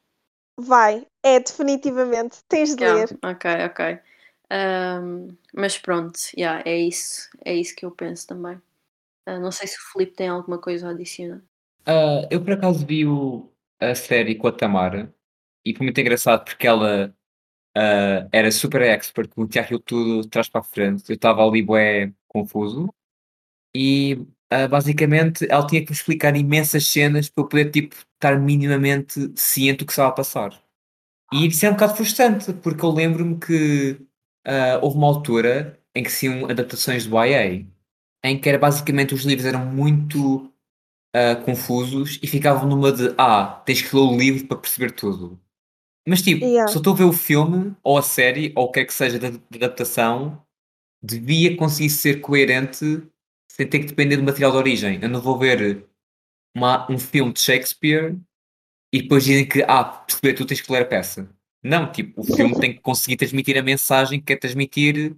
[0.61, 2.45] Vai, é definitivamente.
[2.49, 3.19] Tens de Yeah, ler.
[3.23, 3.81] ok, ok.
[4.51, 7.29] Um, mas pronto, yeah, é isso.
[7.45, 8.57] É isso que eu penso também.
[9.29, 11.43] Uh, não sei se o Filipe tem alguma coisa a adicionar.
[11.87, 13.51] Ah, eu por acaso vi o-
[13.81, 15.15] a série com a Tamara
[15.65, 17.15] e foi muito engraçado porque ela
[17.77, 21.05] ah, era super expert, conhecia aquilo tudo trás para a frente.
[21.11, 22.93] Eu estava ali bué confuso
[23.75, 28.39] e ah, basicamente ela tinha que me explicar imensas cenas para eu poder tipo, estar
[28.41, 30.53] minimamente ciente do que estava a passar.
[31.33, 34.01] E isso é um bocado frustrante porque eu lembro-me que
[34.47, 37.67] ah, houve uma altura em que iam adaptações do YA
[38.25, 40.53] em que era basicamente os livros eram muito
[41.15, 45.41] ah, confusos e ficavam numa de ah, tens que ler o livro para perceber tudo.
[46.09, 46.67] Mas tipo, Yeah.
[46.67, 48.93] se eu estou a ver o filme ou a série ou o que é que
[48.95, 50.43] seja de, de adaptação,
[51.03, 52.85] devia conseguir ser coerente
[53.51, 55.01] sem ter que depender do material de origem.
[55.03, 55.87] Eu não vou ver
[56.57, 58.17] uma- um filme de Shakespeare
[58.93, 61.29] e depois dizem que ah, perceber tu tens que ler a peça.
[61.63, 65.17] Não, tipo, o filme tem que conseguir transmitir a mensagem que quer transmitir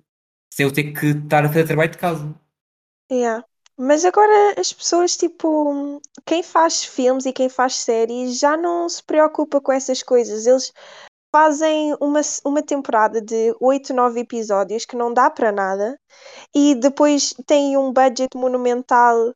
[0.53, 2.35] sem eu ter que estar a fazer trabalho de casa.
[3.11, 3.43] Yeah.
[3.83, 9.03] Mas agora as pessoas, tipo, quem faz filmes e quem faz séries já não se
[9.03, 10.47] preocupa com essas coisas.
[10.47, 10.71] Eles
[11.35, 15.99] fazem uma, uma temporada de 8, 9 episódios que não dá para nada
[16.55, 19.33] e depois têm um budget monumental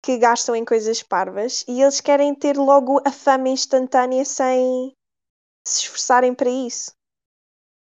[0.00, 4.94] que gastam em coisas parvas e eles querem ter logo a fama instantânea sem
[5.66, 6.92] se esforçarem para isso.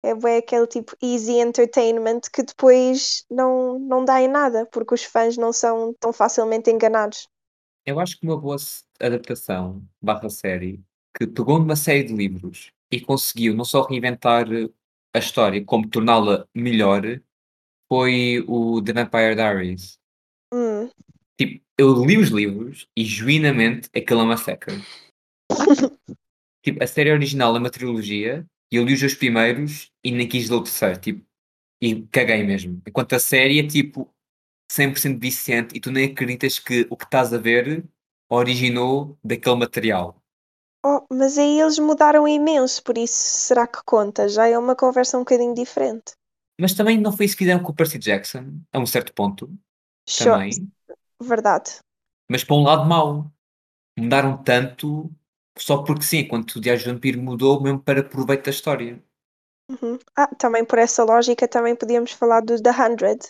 [0.04, 5.04] É bué aquele tipo easy entertainment que depois não, não dá em nada, porque os
[5.04, 7.28] fãs não são tão facilmente enganados.
[7.86, 8.56] Eu acho que uma boa
[9.00, 10.82] adaptação barra série
[11.16, 14.46] que pegou numa série de livros e conseguiu não só reinventar
[15.14, 17.02] a história, como torná-la melhor,
[17.88, 19.98] foi o The Vampire Diaries.
[20.52, 20.90] Hum.
[21.38, 24.72] Tipo, eu li os livros e genuinamente aquilo é uma seca.
[26.64, 28.46] Tipo, a série original é uma trilogia
[28.76, 31.26] eu li os dois primeiros e nem quis ler o terceiro, tipo,
[31.80, 32.82] e caguei mesmo.
[32.86, 34.08] Enquanto a série é tipo
[34.70, 37.84] 100% viciante e tu nem acreditas que o que estás a ver
[38.30, 40.22] originou daquele material.
[40.84, 44.28] Oh, mas aí eles mudaram imenso, por isso será que conta?
[44.28, 46.12] Já é uma conversa um bocadinho diferente.
[46.60, 49.50] Mas também não foi isso que fizeram com o Percy Jackson, a um certo ponto,
[50.08, 50.50] Sure, também.
[51.20, 51.80] Verdade.
[52.28, 53.30] Mas para um lado mau.
[53.98, 55.10] Mudaram tanto
[55.58, 59.02] só porque sim, enquanto o Diário de Vampiro mudou mesmo para proveito da história.
[59.70, 59.98] Uhum.
[60.16, 63.20] Ah, também por essa lógica também podíamos falar do The Hundred,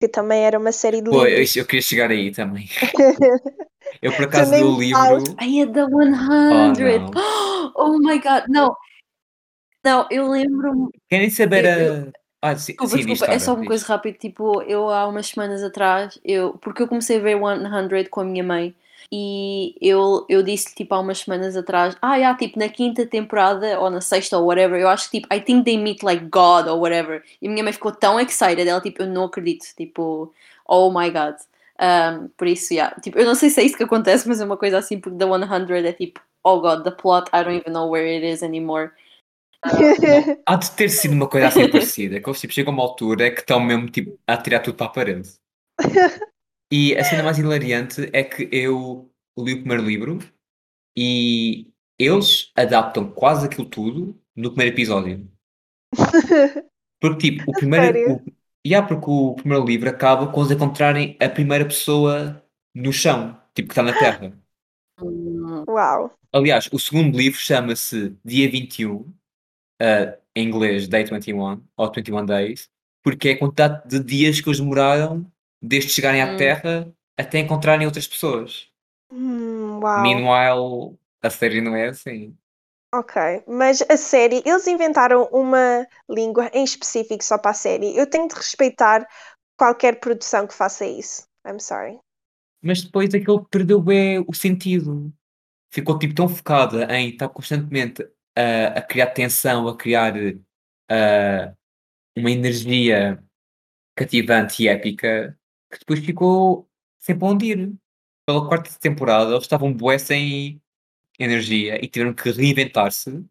[0.00, 1.56] que também era uma série de Pô, eu, livros.
[1.56, 2.68] eu queria chegar aí também.
[4.02, 5.22] Eu por acaso nem li o me fales.
[5.22, 5.36] livro.
[5.38, 6.98] Ai, é da 100.
[7.00, 7.10] não.
[7.78, 8.74] Oh, my god, não.
[9.84, 10.88] Não, eu lembro-me.
[11.08, 12.12] Querem saber Eu- a.
[12.42, 14.18] Ah, sim, Desculpa, sim, desculpa, é Sara, só uma coisa rápida.
[14.18, 18.24] Tipo, eu há umas semanas atrás, eu, porque eu comecei a ver 100 com a
[18.24, 18.74] minha mãe
[19.10, 23.78] e eu, eu disse tipo há umas semanas atrás, ah, já, tipo na quinta temporada
[23.80, 26.66] ou na sexta ou whatever, eu acho que tipo, I think they meet like God
[26.68, 27.22] or whatever.
[27.40, 30.32] E a minha mãe ficou tão excited, ela tipo, eu não acredito, tipo,
[30.66, 31.36] oh my god.
[31.78, 32.94] Um, por isso, yeah.
[33.00, 35.18] tipo, eu não sei se é isso que acontece, mas é uma coisa assim, porque
[35.18, 38.42] The 100 é tipo, oh god, the plot, I don't even know where it is
[38.42, 38.90] anymore.
[40.46, 43.30] Há de ter sido uma coisa assim parecida, que eles tipo, chegam a uma altura
[43.30, 45.30] que estão mesmo tipo, a tirar tudo para a parede.
[46.72, 50.18] E a cena mais hilariante é que eu li o primeiro livro
[50.96, 55.30] e eles adaptam quase aquilo tudo no primeiro episódio.
[57.00, 58.14] Porque tipo, o primeiro.
[58.14, 58.22] O,
[58.66, 62.42] yeah, porque o primeiro livro acaba com eles encontrarem a primeira pessoa
[62.74, 64.32] no chão, tipo que está na Terra.
[65.68, 66.18] Uau.
[66.32, 69.14] Aliás, o segundo livro chama-se Dia 21,
[69.80, 72.68] ah, em inglês Day 21, ou 21 Days,
[73.02, 75.30] porque é a quantidade de dias que eles demoraram
[75.62, 76.36] desde chegarem à Hum.
[76.36, 78.68] Terra até encontrarem outras pessoas.
[79.10, 80.02] Hum, uau.
[80.02, 82.36] Meanwhile, a série não é assim.
[82.94, 87.96] Ok, mas a série, eles inventaram uma língua em específico só para a série.
[87.96, 89.06] Eu tenho de respeitar
[89.56, 91.26] qualquer produção que faça isso.
[91.46, 91.98] I'm sorry.
[92.62, 95.12] Mas depois aquilo perdeu bem o sentido.
[95.70, 98.02] Ficou tipo tão focada em estar constantemente
[98.34, 100.14] a, a criar tensão, a criar
[100.88, 101.52] ah,
[102.16, 103.22] uma energia
[103.94, 105.38] cativante e épica,
[105.78, 106.68] que depois ficou
[106.98, 107.76] sempre a onde
[108.26, 110.60] Pela quarta temporada eles estavam bué sem
[111.18, 113.24] energia e tiveram que reinventar-se.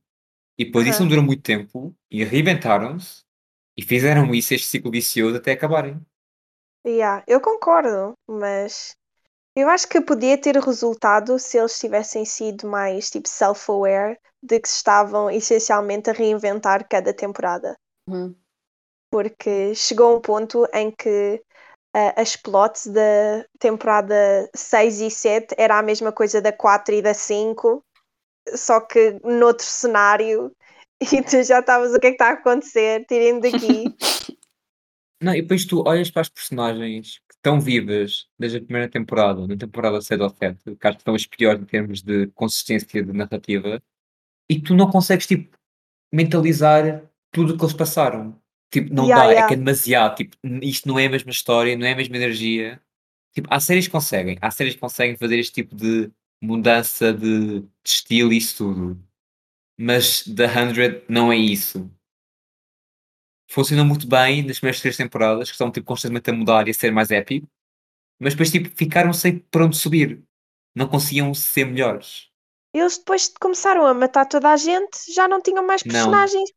[0.58, 3.24] E depois isso não durou muito tempo e reinventaram-se
[3.78, 6.00] e fizeram isso, este ciclo vicioso, até acabarem.
[6.88, 8.96] Yeah, eu concordo, mas
[9.56, 14.70] eu acho que podia ter resultado se eles tivessem sido mais tipo self-aware de que
[14.70, 17.76] se estavam essencialmente a reinventar cada temporada.
[18.08, 18.36] uhum.
[19.12, 21.44] Porque chegou um ponto em que
[22.16, 27.14] as plots da temporada 6 e 7 era a mesma coisa da 4 e da
[27.14, 27.84] 5,
[28.54, 30.52] só que noutro cenário,
[31.02, 33.96] e tu já estavas o que é que está a acontecer, tirem daqui.
[35.24, 39.48] Não, e depois tu olhas para as personagens que estão vivas desde a primeira temporada,
[39.48, 43.02] na temporada 6 ou 7, que acho que são as piores em termos de consistência
[43.02, 43.82] de narrativa,
[44.50, 45.58] e tu não consegues, tipo,
[46.14, 48.40] mentalizar tudo o que eles passaram.
[48.72, 49.48] Tipo, não Yeah, dá, é yeah.
[49.48, 52.82] que é demasiado, tipo, isto não é a mesma história, não é a mesma energia.
[53.34, 56.12] Tipo, há séries que conseguem, há séries que conseguem fazer este tipo de
[56.42, 59.00] mudança de, de estilo e isso tudo.
[59.80, 61.90] Mas The 100 não é isso.
[63.52, 66.74] Funcionou muito bem nas primeiras três temporadas, que estão tipo, constantemente a mudar e a
[66.74, 67.48] ser mais épico,
[68.20, 70.24] mas depois tipo, ficaram sem para onde subir.
[70.76, 72.30] Não conseguiam ser melhores.
[72.74, 76.50] Eles depois começaram a matar toda a gente, já não tinham mais personagens.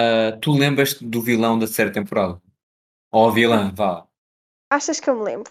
[0.00, 2.40] Ah, tu lembras-te do vilão da terceira temporada?
[3.10, 4.06] Ou vilã, vá.
[4.70, 5.50] Achas que eu me lembro?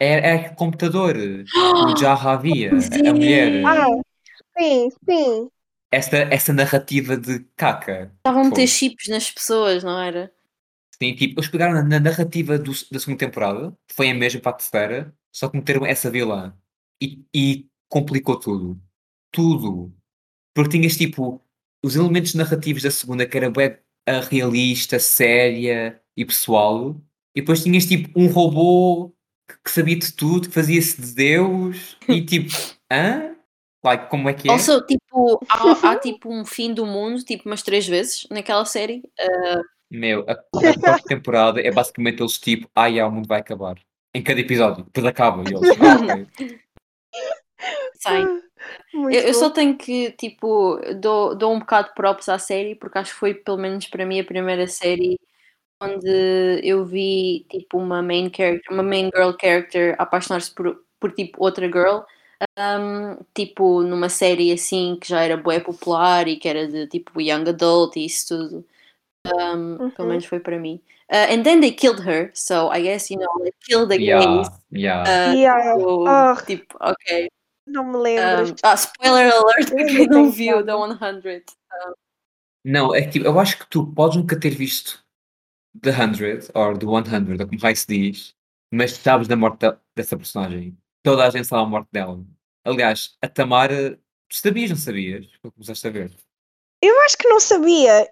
[0.00, 1.14] É, é aquele computador,
[1.80, 3.62] o Jarra havia, a mulher.
[3.64, 3.86] Ah,
[4.58, 5.48] sim, sim.
[5.92, 8.12] Essa, essa narrativa de caca.
[8.16, 10.32] Estavam a meter chips nas pessoas, não era?
[11.00, 14.40] Sim, tipo, eles pegaram na, na narrativa do- da segunda temporada, que foi a mesma
[14.40, 16.56] para a terceira, só que meteram essa vilã.
[17.00, 18.80] E, e complicou tudo.
[19.30, 19.92] Tudo.
[20.54, 21.42] Porque tinhas, tipo,
[21.84, 23.78] os elementos narrativos da segunda, que era ah,
[24.12, 26.96] realista, séria e pessoal,
[27.34, 29.12] e depois tinhas, tipo, um robô
[29.48, 32.52] que, que sabia de tudo, que fazia-se de Deus, e tipo,
[32.90, 33.34] hã?
[33.84, 34.52] Like, como é que é?
[34.52, 39.02] Also, tipo, há, há, tipo um fim do mundo, tipo umas três vezes naquela série.
[39.20, 43.40] Uh, Meu, a, a quarta temporada é basicamente eles tipo, ai, ah, o mundo vai
[43.40, 43.78] acabar.
[44.14, 45.42] Em cada episódio, depois acaba.
[45.42, 46.60] E eles, ah, ok.
[48.08, 48.42] Sim.
[48.94, 52.96] Eu, eu, só tenho que, tipo, dou, dou um bocado de props à série, porque
[52.96, 55.18] acho que foi, pelo menos para mim, a primeira série
[55.82, 61.44] onde eu vi, tipo, uma main character, uma main girl character apaixonar-se por, por, tipo,
[61.44, 62.04] outra girl.
[62.58, 67.20] Um, tipo, numa série assim que já era bué popular e que era de tipo
[67.20, 68.64] young adult e isso tudo.
[69.26, 69.90] Um, uhum.
[69.90, 70.80] Pelo menos foi para mim.
[71.10, 74.20] Uh, and then they killed her, so I guess you know they killed the yeah,
[74.20, 74.48] gays.
[74.70, 75.02] Yeah.
[75.02, 75.74] Uh, yeah.
[75.76, 76.36] So, oh.
[76.46, 77.30] Tipo, ok.
[77.66, 78.52] Não me lembro.
[78.52, 81.38] Um, ah, spoiler alert para quem não viu da 100.
[81.38, 81.94] Um,
[82.64, 85.04] não, é que eu acho que tu podes nunca ter visto
[85.80, 88.34] The 100 ou The 100, ou como vai se diz,
[88.72, 90.76] mas sabes da morte da, dessa personagem.
[91.02, 92.24] Toda a gente sabe a morte dela.
[92.64, 93.98] Aliás, a Tamara,
[94.28, 95.26] tu sabias, não sabias?
[95.42, 96.10] Começaste a ver.
[96.82, 98.10] Eu acho que não sabia.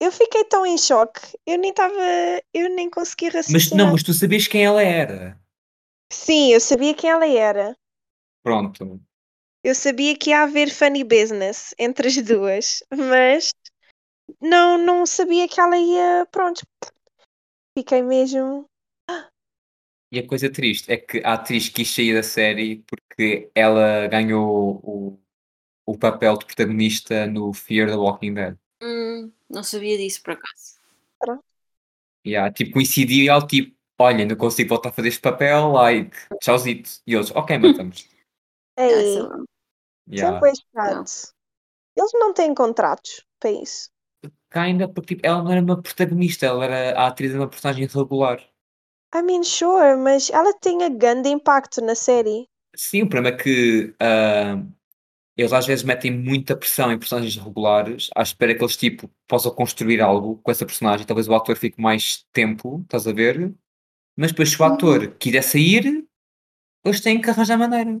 [0.00, 1.20] Eu fiquei tão em choque.
[1.46, 1.94] Eu nem estava.
[2.54, 3.60] Eu nem consegui raciocinar.
[3.60, 5.38] Mas não, mas tu sabias quem ela era.
[6.12, 7.76] Sim, eu sabia quem ela era.
[8.42, 9.00] Pronto.
[9.64, 13.52] Eu sabia que ia haver funny business entre as duas, mas
[14.40, 16.26] não, não sabia que ela ia.
[16.30, 16.62] Pronto.
[17.78, 18.66] Fiquei mesmo.
[20.10, 24.80] E a coisa triste é que a atriz quis sair da série porque ela ganhou
[24.84, 25.20] o,
[25.86, 28.58] o papel de protagonista no Fear the Walking Dead.
[28.82, 30.82] Hum, não sabia disso por acaso.
[32.26, 36.16] Yeah, tipo, coincidiu e ela tipo, olha, não consigo voltar a fazer este papel, like,
[36.40, 36.90] tchauzito.
[37.06, 38.11] E eles, ok, matamos.
[38.76, 39.18] Ei,
[40.08, 40.36] Yeah.
[40.36, 41.32] sempre esperantes.
[41.96, 43.90] Eles não têm contratos para isso.
[44.52, 47.86] Kinda, porque tipo, ela não era uma protagonista, ela era a atriz de uma personagem
[47.86, 48.40] regular.
[49.14, 52.48] I mean, sure, mas ela tinha grande impacto na série.
[52.74, 54.62] Sim, o problema é que ah,
[55.36, 59.54] eles às vezes metem muita pressão em personagens regulares à espera que eles tipo possam
[59.54, 61.06] construir algo com essa personagem.
[61.06, 63.54] Talvez o ator fique mais tempo, estás a ver?
[64.16, 66.06] Mas depois se o ator quiser sair,
[66.84, 68.00] eles têm que arranjar maneira.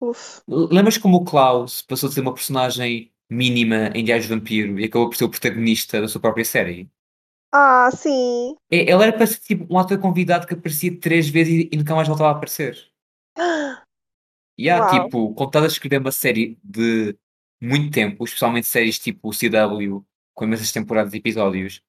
[0.00, 0.42] Uf.
[0.48, 4.84] Lembras como o Klaus passou a ser uma personagem mínima em Diários de Vampiro e
[4.84, 6.90] acabou por ser o protagonista da sua própria série?
[7.52, 8.56] Ah, sim.
[8.70, 11.94] É, Ele era para ser tipo um ator convidado que aparecia três vezes e, nunca
[11.94, 12.78] mais voltava a aparecer.
[14.58, 15.04] E há, Uau.
[15.04, 17.16] tipo, quando estás a escrever uma série de
[17.62, 21.82] muito tempo, especialmente séries tipo o CW, com imensas temporadas e episódios,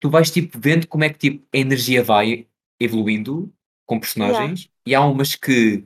[0.00, 2.46] tu vais tipo vendo como é que tipo, a energia vai
[2.80, 3.52] evoluindo
[3.86, 5.84] com personagens e há umas que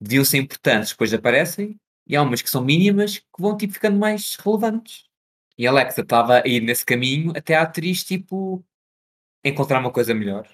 [0.00, 3.98] deviam ser importantes depois aparecem e há umas que são mínimas que vão tipo ficando
[3.98, 5.06] mais relevantes.
[5.56, 8.64] E a Alexa estava a ir nesse caminho até a atriz tipo
[9.44, 10.48] encontrar uma coisa melhor.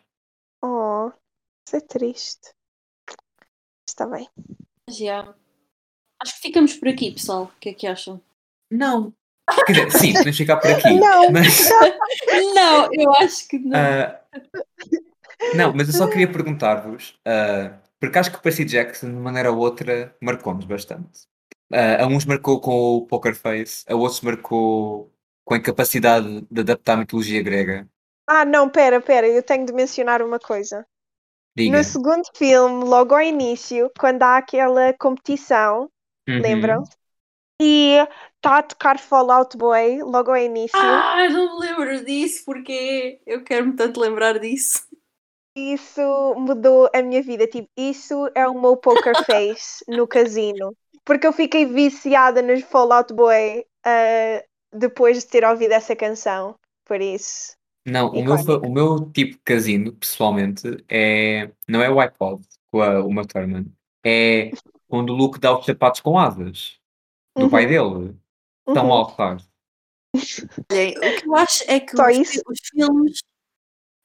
[0.62, 1.12] Oh,
[1.66, 2.54] isso é triste.
[3.88, 4.28] Está bem.
[4.88, 5.34] Mas, yeah.
[6.20, 7.44] Acho que ficamos por aqui, pessoal.
[7.44, 8.20] O que é que acham?
[8.70, 9.12] Não.
[9.66, 10.94] Quer dizer, sim, podemos ficar por aqui.
[10.98, 11.30] Não.
[11.30, 11.68] Mas,
[12.54, 13.78] Não, eu acho que não.
[13.78, 14.20] ah,
[15.54, 19.50] não, mas eu só queria perguntar-vos, ah, porque acho que o Percy Jackson, de maneira
[19.52, 21.26] ou outra, marcou-nos bastante.
[21.72, 25.12] Ah, a uns marcou com o Poker Face, a outros marcou
[25.44, 27.88] com a incapacidade de adaptar a mitologia grega.
[28.26, 30.86] Ah, não, pera, pera, eu tenho de mencionar uma coisa.
[31.56, 31.78] Diga.
[31.78, 35.90] No segundo filme, logo ao início, quando há aquela competição,
[36.28, 36.40] Uhum.
[36.40, 36.84] lembram?
[37.62, 37.96] E
[38.36, 40.78] está a tocar Fallout Boy logo ao início.
[40.78, 44.86] Ah, não me lembro disso, porque eu quero-me tanto lembrar disso.
[45.56, 47.46] Isso mudou a minha vida.
[47.46, 50.74] Tipo, isso é o meu poker face no casino.
[51.04, 54.42] Porque eu fiquei viciada nos Fallout Boy ah,
[54.72, 56.56] depois de ter ouvido essa canção.
[56.84, 57.56] Por isso.
[57.86, 62.80] Não, o meu, o meu tipo de casino, pessoalmente, é, não é o iPod com
[62.80, 63.66] a, o meu Thurman.
[64.04, 64.50] É
[64.88, 66.78] quando o Luke dá os sapatos com asas
[67.36, 68.16] do pai dele.
[68.64, 69.14] Tão Uhum.
[69.14, 69.38] claro.
[70.70, 72.42] Olhem, o que eu acho é que Só os, isso?
[72.46, 73.22] os filmes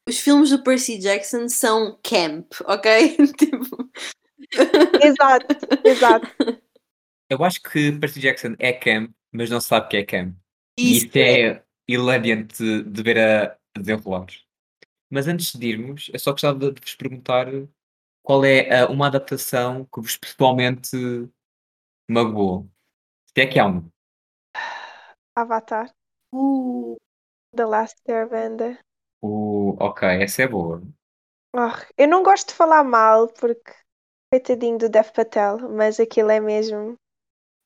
[0.10, 3.16] os filmes do Percy Jackson são camp, ok?
[3.38, 3.90] tipo,
[5.02, 5.56] Exato,
[5.86, 6.28] exato.
[7.30, 10.36] Eu acho que Percy Jackson é camp, mas não sabe que é camp.
[10.78, 14.26] E isso isso é hilariante de ver a, a desenrolar.
[15.12, 17.46] Mas antes de irmos, eu só gostava de de vos perguntar
[18.24, 20.98] qual é uma adaptação que vos pessoalmente
[22.10, 22.68] magoou.
[23.28, 23.88] Se é que há um.
[25.36, 25.94] Avatar,
[26.32, 26.96] Uh,
[27.56, 28.80] The Last Airbender.
[29.22, 30.82] O, ok, essa é boa.
[31.56, 33.72] Ah, eu não gosto de falar mal porque
[34.32, 36.96] coitadinho do Dev Patel, mas aquilo é mesmo.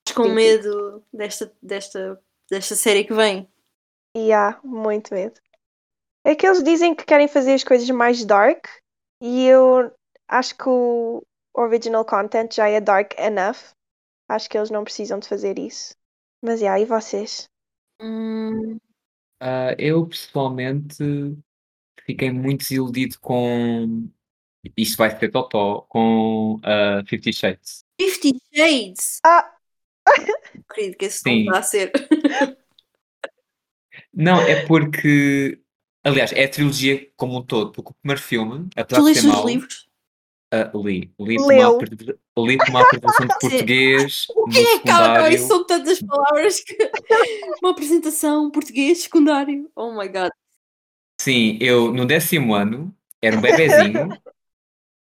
[0.07, 3.49] estás com medo desta, desta, desta série que vem.
[4.15, 5.39] E há muito medo.
[6.25, 8.65] É que eles dizem que querem fazer as coisas mais dark
[9.21, 9.91] e eu
[10.27, 11.21] acho que o
[11.53, 13.73] original content já é dark enough.
[14.29, 15.95] Acho que eles não precisam de fazer isso.
[16.41, 17.49] Mas, yeah, e vocês?
[18.01, 18.77] Hum,
[19.45, 21.03] Ah, eu pessoalmente
[22.05, 24.09] fiquei muito desiludido com.
[24.77, 27.83] Isto vai ser totó, com uh, Fifty Shades.
[27.99, 29.19] Fifty Shades!
[29.25, 29.53] Ah!
[30.69, 31.49] Acredito que esse não Sim.
[31.49, 31.91] a ser.
[34.13, 35.59] Não, é porque.
[36.03, 39.45] Aliás, é a trilogia como um todo, porque o primeiro filme, apesar Tu leste os
[39.45, 39.89] livros?
[40.53, 41.11] Ah, li.
[41.19, 41.79] Li Leu.
[41.79, 44.79] uma li uma apresentação de português O quê?
[44.85, 46.77] Calma, isso são tantas palavras que.
[47.61, 49.69] Uma apresentação português secundário.
[49.75, 50.29] Oh my god.
[51.19, 54.09] Sim, eu no décimo ano era um bebezinho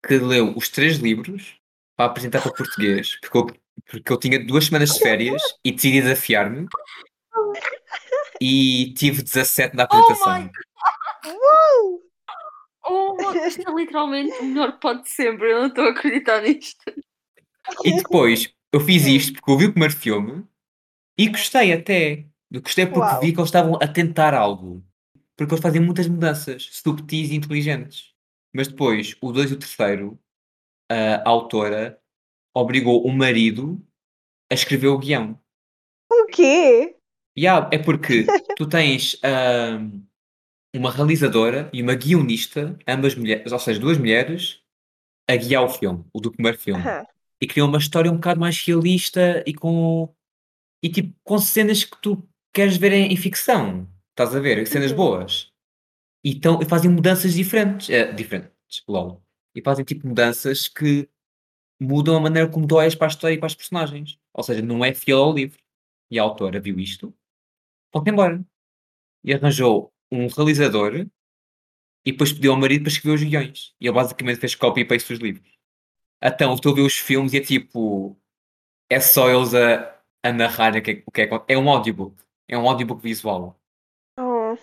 [0.05, 1.55] que leu os três livros
[1.97, 3.47] para apresentar para português, porque eu,
[3.85, 6.67] porque eu tinha duas semanas de férias e decidi desafiar-me
[8.39, 10.51] e tive 17 na Oh my apresentação.
[12.91, 15.51] Oh, isto é literalmente o melhor pod de sempre.
[15.51, 16.83] Eu não estou a acreditar nisto.
[17.85, 20.45] E depois eu fiz isto porque eu vi o primeiro filme
[21.17, 22.25] e gostei até.
[22.51, 23.21] Eu gostei porque Uau.
[23.21, 24.83] vi que eles estavam a tentar algo.
[25.37, 28.13] Porque eles fazem muitas mudanças subtis e inteligentes.
[28.53, 30.19] Mas depois, o 2 e o terceiro,
[30.89, 31.97] a autora
[32.53, 33.81] obrigou o marido
[34.51, 35.39] a escrever o guião.
[36.11, 36.97] O quê?
[37.37, 38.25] Yeah, é porque
[38.57, 40.01] tu tens ahm,
[40.79, 44.59] uma realizadora e uma guionista, ambas mulheres, ou seja, duas mulheres,
[45.29, 46.89] a guiar o filme, o do primeiro filme.
[46.89, 47.05] Aham.
[47.41, 50.09] E criam uma história um bocado mais realista e com
[50.83, 53.87] e tipo com cenas que tu queres ver em, em ficção.
[54.11, 54.65] Estás a ver?
[54.67, 54.97] Cenas Uhum.
[54.97, 55.51] boas.
[56.23, 57.89] E, tão, e fazem mudanças diferentes.
[57.89, 59.23] eh, diferentes, lol.
[59.55, 61.09] E fazem tipo mudanças que
[61.81, 64.19] mudam a maneira como tu olhas para a história e para as personagens.
[64.33, 65.59] Ou seja, não é fiel ao livro.
[66.11, 67.13] E a autora viu isto,
[67.93, 68.43] foi embora.
[69.23, 71.07] E arranjou um realizador
[72.05, 73.73] e depois pediu ao marido para escrever os guiões.
[73.79, 75.49] E ele basicamente fez copy e paste dos livros.
[76.21, 78.17] Então, estou a ver os filmes e é tipo.
[78.89, 81.29] É só eles a, a narrar o que, é- o que é.
[81.47, 82.15] É um audiobook.
[82.47, 83.59] É um audiobook visual.
[84.19, 84.55] Oh.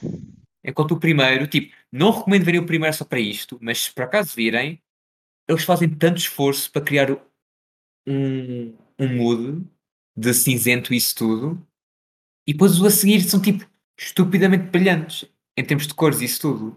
[0.63, 4.05] Enquanto o primeiro, tipo, não recomendo verem o primeiro só para isto, mas se por
[4.05, 4.83] acaso virem,
[5.49, 7.11] eles fazem tanto esforço para criar
[8.07, 9.67] um, um mood
[10.17, 11.67] de cinzento e isso tudo,
[12.47, 13.65] e depois os a seguir são tipo
[13.97, 15.25] estupidamente brilhantes
[15.59, 16.77] em termos de cores e isso tudo.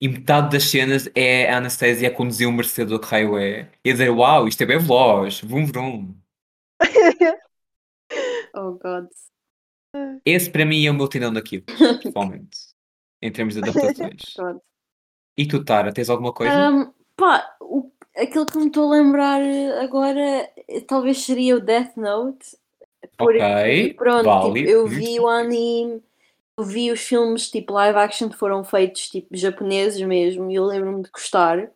[0.00, 3.70] E metade das cenas é a Anastasia a conduzir um Mercedes ou que raio é,
[3.84, 6.14] e a dizer: Uau, isto é bem veloz, vum vrum.
[8.54, 9.08] Oh god.
[10.24, 11.64] Esse para mim é o meu tendão daquilo,
[12.02, 12.58] pessoalmente,
[13.22, 14.34] em termos de adaptações.
[14.36, 14.58] God.
[15.38, 16.70] E tu, Tara, tens alguma coisa?
[16.70, 19.40] Um, pá, o- aquilo que me estou a lembrar
[19.82, 22.56] agora eh, talvez seria o Death Note.
[23.18, 26.02] Porque, Ok, pronto, tipo, eu vi o anime,
[26.60, 31.02] vi os filmes tipo live action que foram feitos tipo japoneses mesmo e eu lembro-me
[31.02, 31.70] de gostar.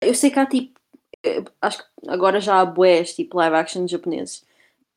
[0.00, 0.78] Eu sei que há tipo,
[1.24, 4.44] eh, acho que agora já há bués tipo live action japoneses.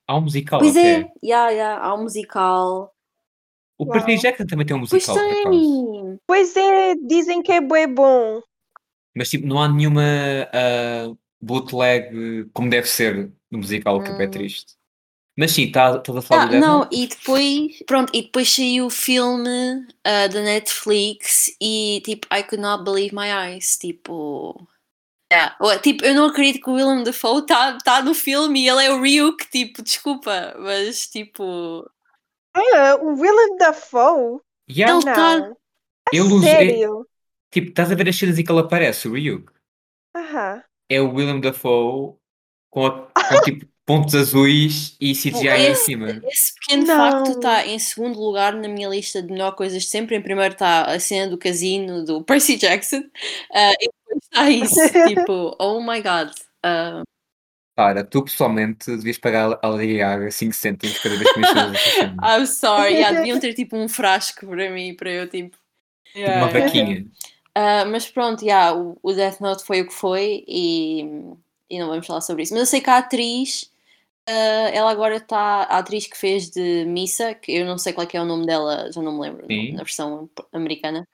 [0.08, 1.02] Há um musical Pois até.
[1.02, 2.94] é, yeah, yeah, há um musical.
[3.78, 3.86] O.
[3.86, 5.52] Percy Jackson também tem um Pois musical, acaso.
[5.52, 6.20] tem!
[6.28, 8.42] Pois é, dizem que é bué bom.
[9.16, 10.02] Mas tipo, não há nenhuma
[10.54, 14.32] ah, bootleg como deve ser no musical, que é Hum.
[14.32, 14.76] triste.
[15.38, 18.90] Mas sim, estás a falar Ah, do não, e depois, pronto, e depois saiu o
[18.90, 24.66] filme ah, da Netflix e tipo, I could not believe my eyes, tipo,
[25.32, 25.56] yeah.
[25.82, 28.92] Tipo, eu não acredito que o Willem Dafoe está tá no filme e ele é
[28.92, 31.90] o Ryuk, tipo, desculpa, mas tipo,
[32.56, 34.40] Ah, o Willem Dafoe?
[34.70, 35.58] Yeah, Ele tá- Não.
[36.14, 37.08] ele usa- é- Sério?
[37.52, 39.52] tipo, estás a ver as cenas em que ele aparece, o Ryuk.
[40.16, 40.64] Aham.
[40.90, 42.16] É o William Dafoe
[42.70, 46.10] com, a- com tipo pontos azuis e CGI em Esse- cima.
[46.26, 46.96] esse pequeno Não.
[46.98, 50.16] facto está em segundo lugar na minha lista de melhor coisas de sempre.
[50.16, 53.04] Em primeiro está a cena do casino do Percy Jackson
[53.54, 54.76] ah, e depois está isso,
[55.08, 56.32] tipo, oh my god.
[56.64, 57.04] ah,
[57.78, 61.82] Cara, tu pessoalmente devias pagar a Lady Gaga 5 cêntimos cada vez que mencionas.
[62.24, 65.50] I'm sorry, yeah, deviam ter tipo um frasco para mim, para eu tipo.
[65.50, 65.66] Tipo
[66.18, 67.06] Yeah, uma vaquinha.
[67.54, 71.02] Ah, mas pronto, yeah, o, o Death Note foi o que foi e,
[71.70, 72.54] e não vamos falar sobre isso.
[72.54, 73.70] Mas eu sei que a atriz,
[74.28, 78.06] ah, ela agora está, a atriz que fez de Missa, que eu não sei qual
[78.06, 79.74] é, que é o nome dela, já não me lembro, Sim.
[79.74, 81.08] na versão americana.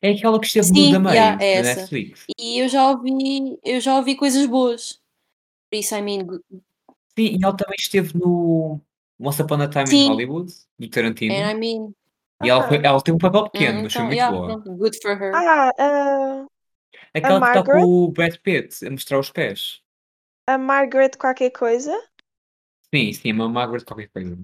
[0.00, 1.80] É aquela que esteve Sim, no da yeah, é na essa.
[1.80, 2.24] Netflix.
[2.38, 5.00] E eu já ouvi, eu já ouvi coisas boas.
[5.68, 6.26] Por isso, I mean,
[7.18, 8.80] Sim, e ela também esteve no
[9.18, 10.08] Once Upon a Time in Sim.
[10.08, 11.34] Hollywood, do Tarantino.
[11.34, 11.94] and I mean,
[12.42, 14.46] E ela, foi, ela tem um papel hum, pequeno, mas foi então, muito yeah, boa.
[14.60, 15.32] pronto, good for her.
[15.34, 16.46] Ah, ah,
[17.12, 19.82] Aquela que está com o Brad Pitt a mostrar os pés.
[20.46, 21.92] a Margaret qualquer coisa?
[22.94, 24.38] Sim, sim, uma Margaret qualquer coisa.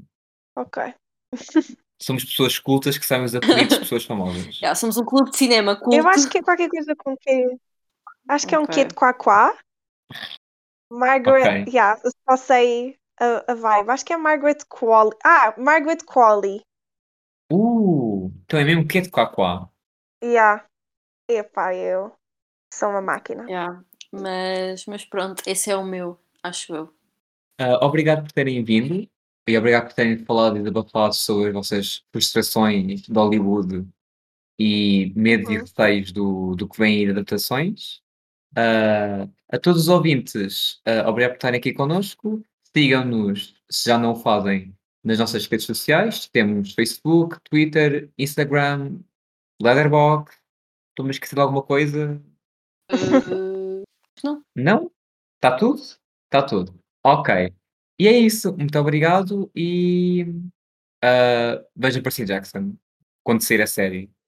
[0.57, 0.95] Ok.
[2.01, 4.57] Somos pessoas cultas que sabem os apelidos de pessoas famosas.
[4.61, 5.97] Yeah, somos um clube de cinema culto.
[5.97, 7.59] Eu acho que é qualquer coisa com que.
[8.29, 9.57] Acho que é um quê de Quaquá.
[10.93, 11.73] Margaret, Ok.
[11.73, 13.91] yeah, só sei a, a vibe.
[13.91, 15.17] Acho que é Margaret Qualley.
[15.25, 16.61] Ah, Margaret Qualley.
[17.51, 19.69] Uh, então é mesmo que é de Quaquá.
[20.23, 20.67] Yeah.
[21.29, 22.13] Epá, eu
[22.73, 23.45] sou uma máquina.
[23.45, 23.83] Yeah.
[24.13, 26.96] Mas, mas pronto, esse é o meu, acho eu.
[27.59, 29.09] Ah, obrigado por terem vindo
[29.49, 33.87] e obrigado por terem falado e desabafado sobre as vossas frustrações de Hollywood
[34.59, 35.61] e medos e Uhum.
[35.61, 38.01] receios do, do que vem aí de adaptações.
[38.57, 42.43] Ah, a todos os ouvintes, ah, obrigado por estarem aqui connosco.
[42.75, 46.27] Sigam-nos, se já não o fazem, nas nossas redes sociais.
[46.29, 48.99] Temos Facebook, Twitter, Instagram,
[49.63, 50.37] Letterboxd.
[50.91, 52.21] Estou-me a esquecer de alguma coisa?
[52.93, 53.83] Uh,
[54.55, 54.91] Não?
[55.37, 55.81] Está tudo?
[55.81, 56.75] Está tudo.
[57.07, 57.55] Ok.
[58.01, 58.53] E é isso.
[58.57, 60.27] Muito obrigado e
[61.05, 62.75] ah, vejam Percy Jackson
[63.23, 64.11] quando sair a série.